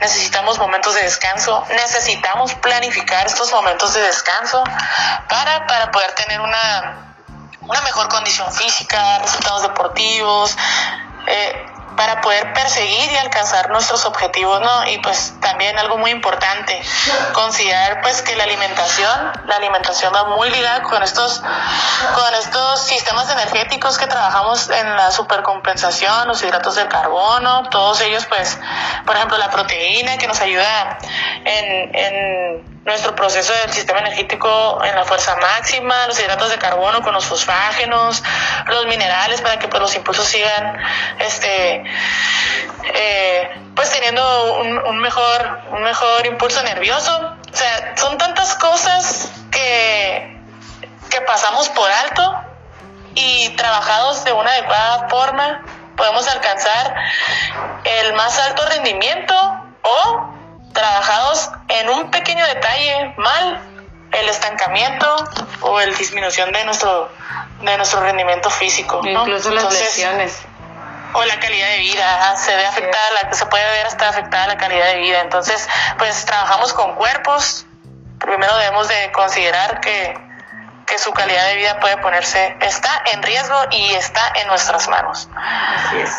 Necesitamos 0.00 0.58
momentos 0.58 0.94
de 0.94 1.02
descanso, 1.02 1.64
necesitamos 1.70 2.54
planificar 2.54 3.26
estos 3.26 3.52
momentos 3.52 3.92
de 3.92 4.00
descanso 4.00 4.64
para, 5.28 5.66
para 5.66 5.90
poder 5.90 6.12
tener 6.12 6.40
una, 6.40 7.14
una 7.60 7.80
mejor 7.82 8.08
condición 8.08 8.50
física, 8.50 9.18
resultados 9.18 9.62
deportivos, 9.62 10.56
eh, 11.26 11.66
para 11.98 12.20
poder 12.20 12.52
perseguir 12.52 13.10
y 13.10 13.16
alcanzar 13.16 13.70
nuestros 13.70 14.06
objetivos, 14.06 14.60
¿no? 14.60 14.88
Y 14.88 14.98
pues 14.98 15.34
también 15.40 15.76
algo 15.78 15.98
muy 15.98 16.12
importante, 16.12 16.80
considerar 17.32 18.00
pues 18.02 18.22
que 18.22 18.36
la 18.36 18.44
alimentación, 18.44 19.32
la 19.46 19.56
alimentación 19.56 20.14
va 20.14 20.36
muy 20.36 20.48
ligada 20.48 20.84
con 20.84 21.02
estos, 21.02 21.40
con 21.40 22.34
estos 22.38 22.84
sistemas 22.84 23.28
energéticos 23.30 23.98
que 23.98 24.06
trabajamos 24.06 24.70
en 24.70 24.96
la 24.96 25.10
supercompensación, 25.10 26.28
los 26.28 26.40
hidratos 26.40 26.76
de 26.76 26.86
carbono, 26.86 27.68
todos 27.68 28.00
ellos 28.02 28.24
pues, 28.26 28.60
por 29.04 29.16
ejemplo, 29.16 29.36
la 29.36 29.50
proteína 29.50 30.18
que 30.18 30.28
nos 30.28 30.40
ayuda 30.40 30.98
en, 31.44 31.96
en 31.96 32.77
nuestro 32.88 33.14
proceso 33.14 33.52
del 33.52 33.72
sistema 33.72 34.00
energético 34.00 34.82
en 34.82 34.94
la 34.94 35.04
fuerza 35.04 35.36
máxima, 35.36 36.06
los 36.06 36.18
hidratos 36.18 36.50
de 36.50 36.58
carbono 36.58 37.02
con 37.02 37.14
los 37.14 37.26
fosfágenos, 37.26 38.22
los 38.66 38.86
minerales 38.86 39.40
para 39.40 39.58
que 39.58 39.68
pues, 39.68 39.80
los 39.80 39.94
impulsos 39.94 40.26
sigan 40.26 40.78
este 41.18 41.84
eh, 42.94 43.50
pues 43.76 43.90
teniendo 43.90 44.54
un, 44.54 44.98
mejor 44.98 45.60
un 45.70 45.82
mejor 45.82 46.26
impulso 46.26 46.62
nervioso. 46.62 47.36
O 47.52 47.56
sea, 47.56 47.94
son 47.96 48.18
tantas 48.18 48.54
cosas 48.56 49.30
que, 49.50 50.40
que 51.10 51.20
pasamos 51.20 51.68
por 51.68 51.88
alto 51.90 52.42
y 53.14 53.50
trabajados 53.56 54.24
de 54.24 54.32
una 54.32 54.50
adecuada 54.50 55.08
forma 55.08 55.62
podemos 55.96 56.26
alcanzar 56.28 56.94
el 57.84 58.14
más 58.14 58.38
alto 58.38 58.64
rendimiento 58.66 59.34
o 59.82 60.37
trabajados 60.72 61.50
en 61.68 61.88
un 61.90 62.10
pequeño 62.10 62.44
detalle 62.46 63.14
mal, 63.16 63.60
el 64.12 64.28
estancamiento 64.28 65.16
o 65.60 65.80
el 65.80 65.94
disminución 65.96 66.52
de 66.52 66.64
nuestro 66.64 67.10
de 67.62 67.76
nuestro 67.76 68.00
rendimiento 68.00 68.50
físico. 68.50 69.00
Incluso 69.04 69.50
las 69.50 69.72
lesiones. 69.72 70.40
O 71.14 71.24
la 71.24 71.40
calidad 71.40 71.68
de 71.70 71.78
vida, 71.78 72.36
se 72.36 72.54
ve 72.54 72.66
afectada, 72.66 73.04
la, 73.22 73.32
se 73.32 73.46
puede 73.46 73.64
ver 73.70 73.86
hasta 73.86 74.10
afectada 74.10 74.46
la 74.46 74.58
calidad 74.58 74.86
de 74.88 74.96
vida. 74.96 75.20
Entonces, 75.20 75.66
pues 75.96 76.24
trabajamos 76.26 76.74
con 76.74 76.94
cuerpos. 76.96 77.66
Primero 78.20 78.54
debemos 78.58 78.88
de 78.88 79.10
considerar 79.12 79.80
que, 79.80 80.14
que 80.86 80.98
su 80.98 81.12
calidad 81.12 81.46
de 81.48 81.56
vida 81.56 81.80
puede 81.80 81.96
ponerse, 81.98 82.56
está 82.60 83.02
en 83.12 83.22
riesgo 83.22 83.56
y 83.70 83.94
está 83.94 84.20
en 84.34 84.48
nuestras 84.48 84.86
manos. 84.88 85.28
Así 85.34 85.98
es. 85.98 86.10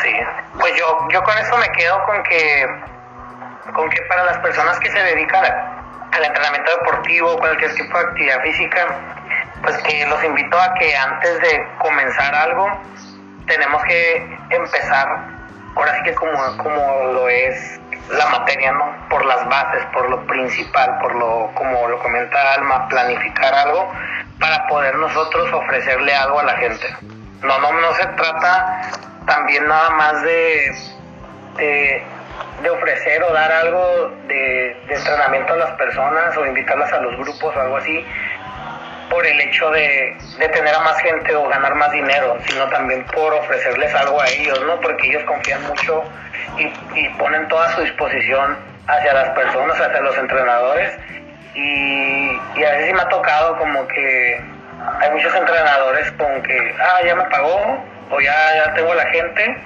Sí, 0.00 0.12
pues 0.58 0.74
yo, 0.78 1.08
yo 1.10 1.22
con 1.24 1.36
eso 1.36 1.56
me 1.58 1.70
quedo 1.72 2.02
con 2.04 2.22
que 2.22 2.66
con 3.72 3.88
que 3.90 4.02
para 4.02 4.24
las 4.24 4.38
personas 4.38 4.78
que 4.80 4.90
se 4.90 4.98
dedican 4.98 5.44
al 6.12 6.24
entrenamiento 6.24 6.70
deportivo, 6.78 7.38
cualquier 7.38 7.74
tipo 7.74 7.98
de 7.98 8.04
actividad 8.04 8.42
física, 8.42 8.86
pues 9.62 9.76
que 9.78 10.06
los 10.06 10.22
invito 10.24 10.60
a 10.60 10.74
que 10.74 10.94
antes 10.96 11.40
de 11.40 11.66
comenzar 11.78 12.34
algo, 12.34 12.68
tenemos 13.46 13.82
que 13.84 14.38
empezar, 14.50 15.08
ahora 15.76 15.94
sí 15.96 16.02
que 16.04 16.14
como, 16.14 16.56
como 16.58 17.04
lo 17.12 17.28
es 17.28 17.80
la 18.10 18.26
materia, 18.26 18.72
¿no? 18.72 18.94
Por 19.10 19.24
las 19.26 19.46
bases, 19.48 19.84
por 19.92 20.08
lo 20.08 20.26
principal, 20.26 20.98
por 21.00 21.14
lo, 21.14 21.50
como 21.54 21.88
lo 21.88 21.98
comenta 21.98 22.54
Alma, 22.54 22.88
planificar 22.88 23.52
algo 23.52 23.92
para 24.40 24.66
poder 24.68 24.94
nosotros 24.94 25.52
ofrecerle 25.52 26.14
algo 26.14 26.40
a 26.40 26.44
la 26.44 26.54
gente. 26.54 26.86
No, 27.42 27.58
no, 27.58 27.72
no 27.72 27.92
se 27.94 28.06
trata 28.06 28.90
también 29.26 29.66
nada 29.68 29.90
más 29.90 30.22
de 30.22 32.04
de 32.62 32.70
ofrecer 32.70 33.22
o 33.22 33.32
dar 33.32 33.50
algo 33.52 34.10
de, 34.26 34.76
entrenamiento 34.88 35.52
a 35.52 35.56
las 35.56 35.70
personas 35.72 36.36
o 36.36 36.46
invitarlas 36.46 36.92
a 36.92 37.00
los 37.00 37.16
grupos 37.16 37.54
o 37.54 37.60
algo 37.60 37.76
así 37.76 38.04
por 39.10 39.26
el 39.26 39.40
hecho 39.40 39.70
de, 39.70 40.16
tener 40.52 40.74
a 40.74 40.80
más 40.80 40.98
gente 41.00 41.34
o 41.34 41.48
ganar 41.48 41.74
más 41.74 41.90
dinero, 41.92 42.36
sino 42.46 42.68
también 42.68 43.04
por 43.06 43.32
ofrecerles 43.32 43.94
algo 43.94 44.20
a 44.20 44.28
ellos, 44.28 44.60
¿no? 44.66 44.78
Porque 44.80 45.08
ellos 45.08 45.22
confían 45.24 45.62
mucho 45.66 46.04
y, 46.58 47.08
ponen 47.18 47.48
toda 47.48 47.70
su 47.70 47.80
disposición 47.82 48.58
hacia 48.86 49.14
las 49.14 49.30
personas, 49.30 49.80
hacia 49.80 50.00
los 50.02 50.16
entrenadores. 50.18 50.98
Y, 51.54 52.38
y 52.56 52.64
a 52.64 52.70
veces 52.72 52.86
sí 52.88 52.92
me 52.92 53.00
ha 53.00 53.08
tocado 53.08 53.56
como 53.56 53.88
que 53.88 54.40
hay 55.00 55.10
muchos 55.10 55.34
entrenadores 55.34 56.10
con 56.12 56.42
que, 56.42 56.74
ah, 56.78 57.00
ya 57.04 57.14
me 57.14 57.24
pagó, 57.24 57.82
o 58.10 58.20
ya, 58.20 58.54
ya 58.56 58.74
tengo 58.74 58.94
la 58.94 59.06
gente, 59.06 59.56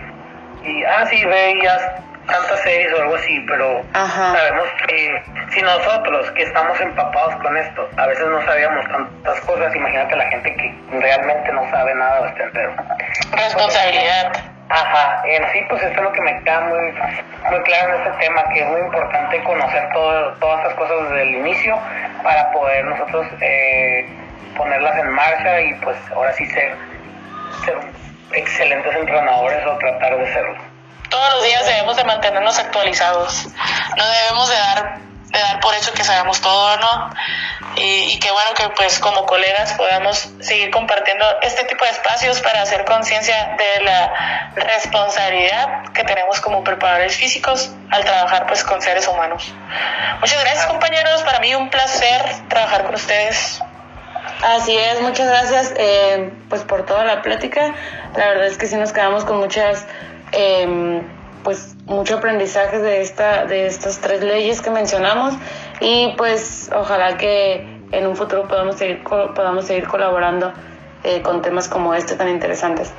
y, 0.63 0.85
ah, 0.85 1.05
sí, 1.07 1.25
ve 1.25 1.51
y 1.53 1.63
ya 1.63 2.03
tantas 2.27 2.61
series 2.61 2.93
o 2.93 3.03
algo 3.03 3.15
así, 3.17 3.45
pero 3.49 3.83
sabemos 3.93 4.69
que 4.87 5.23
si 5.51 5.63
nosotros 5.63 6.31
que 6.33 6.43
estamos 6.43 6.81
empapados 6.81 7.35
con 7.37 7.57
esto, 7.57 7.89
a 7.97 8.07
veces 8.07 8.27
no 8.27 8.45
sabíamos 8.45 8.87
tantas 8.89 9.41
cosas, 9.41 9.75
imagínate 9.75 10.17
la 10.17 10.29
gente 10.29 10.55
que 10.55 10.75
realmente 10.99 11.53
no 11.53 11.69
sabe 11.71 11.95
nada 11.95 12.21
o 12.21 12.27
está 12.27 12.45
entero. 12.45 12.73
Responsabilidad. 13.33 14.33
Ajá, 14.69 15.23
en 15.27 15.45
sí, 15.53 15.61
pues 15.69 15.83
eso 15.83 15.93
es 15.93 16.01
lo 16.01 16.13
que 16.13 16.23
me 16.23 16.43
queda 16.45 16.61
muy, 16.61 16.93
muy 17.51 17.61
claro 17.65 17.95
en 17.95 18.01
este 18.01 18.25
tema, 18.25 18.43
que 18.55 18.61
es 18.61 18.69
muy 18.69 18.81
importante 18.81 19.43
conocer 19.43 19.89
todo, 19.93 20.33
todas 20.35 20.61
estas 20.61 20.75
cosas 20.75 21.11
desde 21.11 21.23
el 21.23 21.35
inicio 21.35 21.79
para 22.23 22.51
poder 22.53 22.85
nosotros 22.87 23.27
eh, 23.43 24.09
ponerlas 24.57 24.97
en 24.99 25.11
marcha 25.11 25.61
y 25.61 25.75
pues 25.75 25.99
ahora 26.15 26.33
sí 26.33 26.47
ser, 26.47 26.75
ser 27.67 27.77
excelentes 28.33 28.97
entrenadores 28.97 29.67
o 29.67 29.77
tratar 29.77 30.17
de 30.17 30.33
serlo 30.33 30.72
todos 31.13 31.35
los 31.35 31.45
días 31.45 31.65
debemos 31.67 31.97
de 31.97 32.05
mantenernos 32.05 32.59
actualizados. 32.59 33.47
No 33.97 34.09
debemos 34.09 34.49
de 34.49 34.57
dar 34.57 35.13
de 35.33 35.39
dar 35.39 35.61
por 35.61 35.75
hecho 35.75 35.93
que 35.93 36.05
sabemos 36.05 36.41
todo, 36.43 36.77
¿no? 36.77 37.11
Y, 37.77 38.13
y 38.13 38.19
qué 38.19 38.31
bueno 38.31 38.53
que 38.55 38.69
pues 38.77 38.99
como 38.99 39.25
colegas 39.25 39.73
podamos 39.73 40.29
seguir 40.41 40.71
compartiendo 40.71 41.25
este 41.41 41.65
tipo 41.65 41.85
de 41.87 41.91
espacios 41.91 42.41
para 42.41 42.61
hacer 42.61 42.85
conciencia 42.85 43.57
de 43.57 43.83
la 43.83 44.53
responsabilidad 44.55 45.91
que 45.95 46.05
tenemos 46.05 46.41
como 46.41 46.63
preparadores 46.63 47.17
físicos 47.17 47.71
al 47.91 48.05
trabajar 48.05 48.47
pues 48.47 48.63
con 48.63 48.83
seres 48.83 49.09
humanos. 49.09 49.51
Muchas 50.21 50.43
gracias 50.43 50.67
compañeros, 50.67 51.23
para 51.23 51.41
mí 51.41 51.55
un 51.55 51.71
placer 51.71 52.23
trabajar 52.49 52.85
con 52.85 52.95
ustedes. 52.95 53.63
Así 54.43 54.77
es, 54.77 55.01
muchas 55.01 55.29
gracias 55.29 55.73
eh, 55.77 56.31
pues 56.51 56.63
por 56.63 56.85
toda 56.85 57.05
la 57.05 57.23
plática. 57.23 57.75
La 58.17 58.29
verdad 58.29 58.47
es 58.49 58.59
que 58.59 58.67
sí 58.67 58.77
nos 58.77 58.93
quedamos 58.93 59.25
con 59.25 59.39
muchas 59.39 59.87
eh, 60.33 61.03
pues 61.45 61.75
mucho 61.87 62.19
aprendizaje 62.19 62.79
de 62.79 63.03
esta 63.03 63.45
de 63.47 63.67
estas 63.67 64.01
tres 64.01 64.23
leyes 64.23 64.61
que 64.61 64.71
mencionamos 64.71 65.35
y 65.81 66.15
pues 66.17 66.71
ojalá 66.75 67.17
que 67.17 67.67
en 67.91 68.07
un 68.07 68.17
futuro 68.17 68.47
podamos 68.49 68.77
seguir 68.77 69.03
podamos 69.03 69.67
seguir 69.67 69.87
colaborando 69.87 70.53
eh, 71.05 71.21
con 71.23 71.43
temas 71.43 71.69
como 71.69 71.95
este 71.95 72.15
tan 72.15 72.29
interesantes. 72.29 72.93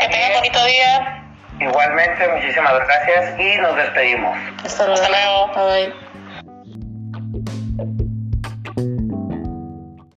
Que 0.00 0.08
tengan 0.08 0.32
bonito 0.34 0.64
día. 0.64 1.24
Igualmente, 1.60 2.28
muchísimas 2.28 2.74
gracias 2.74 3.40
y 3.40 3.58
nos 3.58 3.76
despedimos. 3.76 4.36
Hasta 4.64 4.86
luego. 4.86 5.00
Hasta 5.00 5.08
luego. 5.08 5.46
Bye. 5.54 6.03